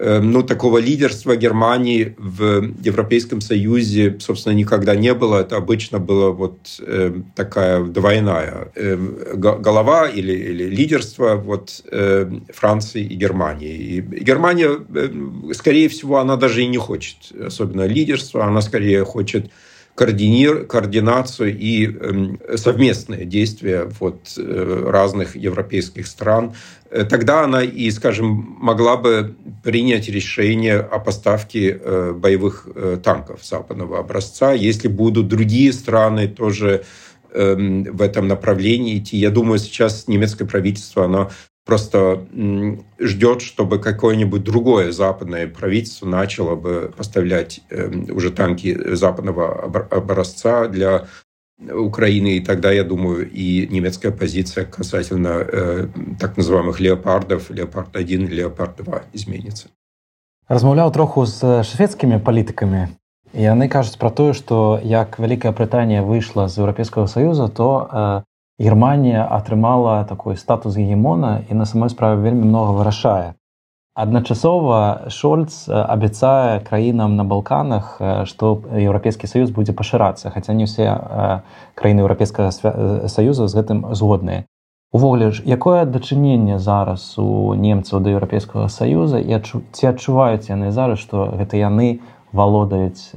ну, 0.00 0.42
такого 0.42 0.78
лидерства 0.78 1.36
Германии 1.36 2.14
в 2.18 2.72
Европейском 2.82 3.40
Союзе, 3.40 4.16
собственно, 4.20 4.54
никогда 4.54 4.96
не 4.96 5.14
было. 5.14 5.40
Это 5.40 5.56
обычно 5.56 5.98
была 5.98 6.30
вот 6.30 6.80
э, 6.80 7.14
такая 7.34 7.84
двойная 7.84 8.72
э, 8.74 8.96
голова 9.34 10.08
или, 10.08 10.32
или 10.32 10.64
лидерство 10.64 11.36
вот, 11.36 11.84
э, 11.90 12.30
Франции 12.52 13.02
и 13.02 13.14
Германии. 13.14 13.74
И 13.74 14.00
Германия, 14.00 14.70
скорее 15.52 15.88
всего, 15.88 16.18
она 16.18 16.36
даже 16.36 16.62
и 16.62 16.66
не 16.66 16.78
хочет 16.78 17.32
особенно 17.46 17.86
лидерства, 17.86 18.44
она 18.44 18.60
скорее 18.62 19.04
хочет 19.04 19.50
координир, 19.94 20.66
координацию 20.66 21.56
и 21.56 21.88
э, 21.88 22.56
совместные 22.56 23.24
действия 23.24 23.88
вот, 24.00 24.34
э, 24.36 24.86
разных 24.88 25.36
европейских 25.36 26.06
стран, 26.06 26.54
э, 26.90 27.04
тогда 27.04 27.44
она 27.44 27.62
и, 27.62 27.90
скажем, 27.90 28.56
могла 28.60 28.96
бы 28.96 29.36
принять 29.62 30.08
решение 30.08 30.78
о 30.78 30.98
поставке 30.98 31.78
э, 31.80 32.12
боевых 32.12 32.68
танков 33.02 33.44
западного 33.44 33.98
образца, 33.98 34.52
если 34.52 34.88
будут 34.88 35.28
другие 35.28 35.72
страны 35.72 36.28
тоже 36.28 36.84
эм, 37.32 37.84
в 37.84 38.02
этом 38.02 38.26
направлении 38.26 38.98
идти. 38.98 39.16
Я 39.16 39.30
думаю, 39.30 39.58
сейчас 39.58 40.08
немецкое 40.08 40.48
правительство, 40.48 41.04
оно 41.04 41.30
просто 41.65 42.25
ждет, 42.99 43.41
чтобы 43.41 43.79
какое-нибудь 43.79 44.43
другое 44.43 44.91
западное 44.91 45.47
правительство 45.47 46.07
начало 46.07 46.55
бы 46.55 46.91
поставлять 46.97 47.61
эм, 47.69 48.07
уже 48.09 48.31
танки 48.31 48.95
западного 48.95 49.63
образца 49.91 50.67
для 50.67 51.05
Украины, 51.59 52.37
и 52.37 52.39
тогда, 52.39 52.71
я 52.71 52.83
думаю, 52.83 53.29
и 53.29 53.67
немецкая 53.67 54.11
позиция 54.11 54.65
касательно 54.65 55.45
э, 55.45 55.87
так 56.19 56.37
называемых 56.37 56.79
леопардов, 56.79 57.51
леопард-1 57.51 58.29
и 58.29 58.35
леопард-2 58.41 59.01
изменится. 59.13 59.67
Размаўляў 60.47 60.89
троху 60.91 61.25
з 61.25 61.61
шведскімі 61.63 62.17
палітыкамі 62.25 62.87
і 63.33 63.41
яны 63.41 63.69
кажуць 63.69 63.99
пра 64.01 64.09
тое, 64.09 64.33
што 64.33 64.79
як 64.81 65.19
вялікая 65.19 65.51
Брытанія 65.53 66.01
выйшла 66.01 66.47
з 66.49 66.57
еўрапейскага 66.63 67.05
саюза, 67.05 67.47
то 67.47 67.67
э, 67.85 68.21
Германія 68.58 69.26
атрымала 69.26 70.04
такой 70.04 70.36
статус 70.36 70.76
гегемона 70.76 71.42
і 71.50 71.54
на 71.54 71.66
самой 71.66 71.90
справе 71.90 72.22
вельмі 72.22 72.46
многа 72.46 72.72
вырашае. 72.72 73.34
Адначасова 73.94 75.10
Шольц 75.10 75.68
абяцае 75.68 76.60
краінам 76.60 77.16
на 77.16 77.24
балканах, 77.24 77.98
што 78.26 78.62
еўрапейскі 78.74 79.26
саюз 79.26 79.50
будзе 79.50 79.74
пашырацца, 79.74 80.30
хаця 80.34 80.54
не 80.54 80.66
ўсе 80.66 80.86
краіны 81.74 82.02
еўрапейскага 82.02 82.50
саюза 83.06 83.46
з 83.46 83.54
гэтым 83.54 83.94
згодныя. 83.94 84.46
Увогуле 84.94 85.30
ж 85.34 85.42
якое 85.42 85.86
дачыненне 85.86 86.58
зараз 86.58 87.18
у 87.18 87.54
немцаў 87.58 88.02
да 88.02 88.14
еўрапейскага 88.14 88.70
саюза 88.70 89.18
і 89.18 89.34
адчу... 89.34 89.62
ці 89.74 89.90
адчуваюць 89.90 90.46
яны 90.50 90.70
зараз, 90.70 91.02
што 91.02 91.30
гэта 91.34 91.58
яны 91.58 91.98
валодаюць 92.30 93.10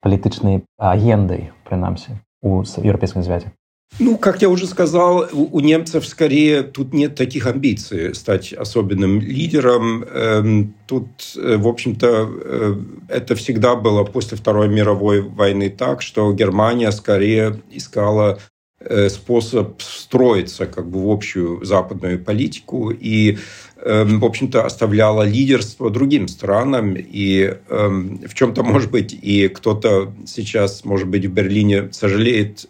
палітычнай 0.00 0.64
агендай 0.76 1.52
прынамсі 1.68 2.16
у 2.40 2.64
еўрапейскім 2.64 3.20
звязе. 3.24 3.52
Ну, 3.98 4.16
как 4.16 4.40
я 4.40 4.48
уже 4.48 4.66
сказал, 4.66 5.28
у 5.30 5.60
немцев 5.60 6.06
скорее 6.06 6.62
тут 6.62 6.94
нет 6.94 7.16
таких 7.16 7.46
амбиций 7.46 8.14
стать 8.14 8.54
особенным 8.54 9.20
лидером. 9.20 10.04
Эм, 10.04 10.74
тут, 10.86 11.08
э, 11.36 11.58
в 11.58 11.68
общем-то, 11.68 12.30
э, 12.30 12.74
это 13.08 13.34
всегда 13.34 13.76
было 13.76 14.04
после 14.04 14.38
Второй 14.38 14.68
мировой 14.68 15.20
войны 15.20 15.68
так, 15.68 16.00
что 16.00 16.32
Германия 16.32 16.90
скорее 16.92 17.60
искала 17.70 18.38
э, 18.80 19.10
способ 19.10 19.82
строиться 19.82 20.64
как 20.64 20.88
бы 20.88 21.06
в 21.06 21.10
общую 21.10 21.62
западную 21.62 22.24
политику 22.24 22.90
и 22.90 23.36
эм, 23.84 24.18
в 24.20 24.24
общем-то, 24.24 24.64
оставляла 24.64 25.24
лидерство 25.24 25.90
другим 25.90 26.26
странам. 26.28 26.94
И 26.96 27.54
эм, 27.68 28.18
в 28.26 28.32
чем-то, 28.32 28.62
может 28.62 28.90
быть, 28.90 29.12
и 29.12 29.48
кто-то 29.48 30.14
сейчас, 30.26 30.86
может 30.86 31.08
быть, 31.08 31.26
в 31.26 31.32
Берлине 31.32 31.92
сожалеет 31.92 32.66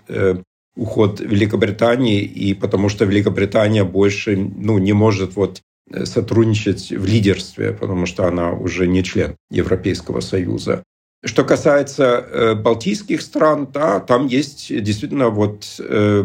уход 0.80 1.20
Великобритании, 1.20 2.22
и 2.22 2.54
потому 2.54 2.88
что 2.88 3.04
Великобритания 3.04 3.84
больше 3.84 4.34
ну, 4.36 4.78
не 4.78 4.94
может 4.94 5.36
вот 5.36 5.60
э, 5.90 6.06
сотрудничать 6.06 6.90
в 6.90 7.04
лидерстве, 7.04 7.72
потому 7.72 8.06
что 8.06 8.26
она 8.26 8.52
уже 8.52 8.86
не 8.86 9.04
член 9.04 9.36
Европейского 9.50 10.20
Союза. 10.20 10.82
Что 11.22 11.44
касается 11.44 12.04
э, 12.04 12.54
балтийских 12.54 13.20
стран, 13.20 13.68
да, 13.70 14.00
там 14.00 14.26
есть 14.26 14.68
действительно 14.82 15.28
вот 15.28 15.66
э, 15.78 16.24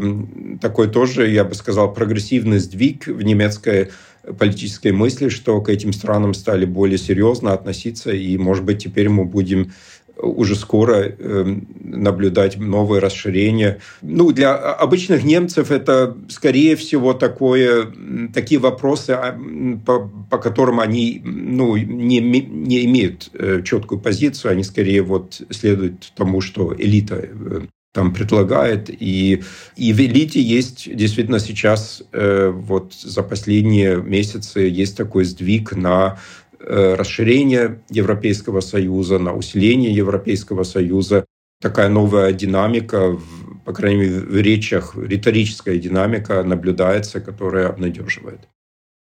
такой 0.61 0.87
тоже, 0.87 1.29
я 1.29 1.43
бы 1.43 1.53
сказал, 1.53 1.93
прогрессивный 1.93 2.59
сдвиг 2.59 3.07
в 3.07 3.21
немецкой 3.21 3.91
политической 4.39 4.93
мысли, 4.93 5.27
что 5.27 5.59
к 5.59 5.67
этим 5.67 5.91
странам 5.91 6.33
стали 6.33 6.63
более 6.63 6.97
серьезно 6.97 7.51
относиться, 7.51 8.11
и, 8.11 8.37
может 8.37 8.63
быть, 8.63 8.83
теперь 8.83 9.09
мы 9.09 9.25
будем 9.25 9.73
уже 10.17 10.55
скоро 10.55 11.03
эм, 11.03 11.67
наблюдать 11.83 12.57
новые 12.57 13.01
расширения. 13.01 13.79
Ну, 14.01 14.31
для 14.31 14.55
обычных 14.55 15.23
немцев 15.23 15.71
это, 15.71 16.15
скорее 16.29 16.75
всего, 16.75 17.13
такое, 17.13 17.87
такие 18.33 18.59
вопросы, 18.59 19.11
а, 19.11 19.37
по, 19.85 20.09
по 20.29 20.37
которым 20.37 20.79
они 20.79 21.21
ну, 21.23 21.75
не, 21.75 22.19
не 22.19 22.85
имеют 22.85 23.29
э, 23.33 23.61
четкую 23.63 23.99
позицию, 23.99 24.51
они 24.51 24.63
скорее 24.63 25.01
вот 25.01 25.41
следуют 25.49 26.11
тому, 26.15 26.41
что 26.41 26.73
элита 26.77 27.15
э, 27.21 27.61
там 27.95 28.13
предлагает. 28.13 28.89
И, 28.89 29.41
и 29.77 29.93
в 29.93 29.99
элите 29.99 30.41
есть 30.41 30.93
действительно 30.93 31.39
сейчас, 31.39 32.03
э, 32.11 32.49
вот 32.53 32.93
за 32.93 33.23
последние 33.23 33.95
месяцы, 34.03 34.59
есть 34.59 34.97
такой 34.97 35.23
сдвиг 35.23 35.75
на 35.75 36.19
расширение 36.64 37.80
Европейского 37.90 38.60
Союза, 38.60 39.18
на 39.18 39.32
усиление 39.34 39.92
Европейского 39.92 40.64
Союза. 40.64 41.24
Такая 41.60 41.88
новая 41.88 42.32
динамика, 42.32 43.16
по 43.64 43.72
крайней 43.72 44.00
мере, 44.00 44.20
в 44.20 44.36
речах, 44.36 44.94
риторическая 44.96 45.78
динамика 45.78 46.42
наблюдается, 46.42 47.20
которая 47.20 47.68
обнадеживает. 47.68 48.40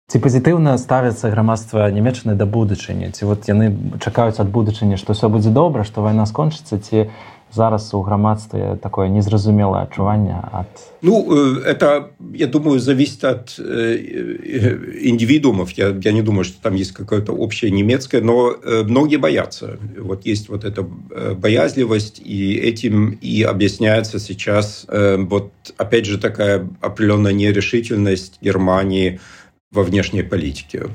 Ці 0.10 0.18
пазітыўна 0.18 0.74
ставіцца 0.82 1.30
грамадства 1.30 1.86
нямецчаны 1.94 2.34
да 2.34 2.50
будучыні 2.50 3.14
ці 3.14 3.30
вот 3.30 3.46
яны 3.46 3.70
чакаюць 4.02 4.42
ад 4.42 4.50
будучыні 4.50 4.98
што 4.98 5.14
ўсё 5.14 5.30
будзе 5.30 5.54
добра 5.54 5.86
што 5.86 6.02
вайна 6.02 6.26
скончыцца 6.26 6.82
ці 6.82 7.14
зараз 7.55 7.95
у 7.95 8.03
грамадстве 8.03 8.79
такое 8.83 9.09
незразумелое 9.09 9.83
адчуванне 9.83 10.43
от 10.53 10.67
ну 11.03 11.61
это 11.61 12.11
я 12.35 12.47
думаю 12.47 12.81
зависит 12.81 13.25
от 13.25 13.59
индивидуумов 13.59 15.71
я, 15.73 15.95
я 16.03 16.13
не 16.13 16.23
думаю 16.23 16.45
что 16.45 16.63
там 16.63 16.75
есть 16.75 16.93
какое-то 16.93 17.33
общее 17.33 17.71
немецкое 17.71 18.23
но 18.23 18.55
многие 18.85 19.17
боятся 19.17 19.79
вот 19.99 20.27
есть 20.27 20.49
вот 20.49 20.65
эта 20.65 20.83
боязливость 20.83 22.21
и 22.25 22.55
этим 22.55 23.19
и 23.23 23.43
объясняется 23.43 24.19
сейчас 24.19 24.87
вот 24.89 25.51
опять 25.77 26.07
же 26.07 26.19
такая 26.19 26.69
определенная 26.81 27.33
нерешительность 27.33 28.39
германии 28.41 29.21
во 29.71 29.83
внешней 29.83 30.23
политике 30.23 30.89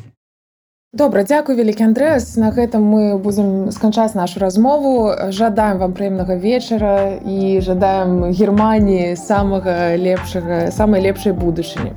Добра, 0.90 1.22
дзякуй 1.22 1.54
вялікі 1.54 1.86
Андрэас. 1.86 2.34
На 2.42 2.50
гэтым 2.50 2.82
мы 2.82 3.02
будзем 3.22 3.70
сканчаць 3.70 4.18
нашу 4.18 4.42
размову. 4.42 5.14
Жадаем 5.30 5.78
вам 5.78 5.94
прыемнага 5.94 6.34
вечара 6.34 7.14
і 7.22 7.62
жадаем 7.62 8.34
Геррманіі 8.34 9.14
самага 9.14 9.94
лепшага, 9.94 10.74
самай 10.74 11.06
лепшай 11.06 11.38
будучыні. 11.38 11.94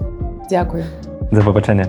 Дзякуй. 0.53 0.85
За 1.33 1.41
пабачэнне. 1.41 1.89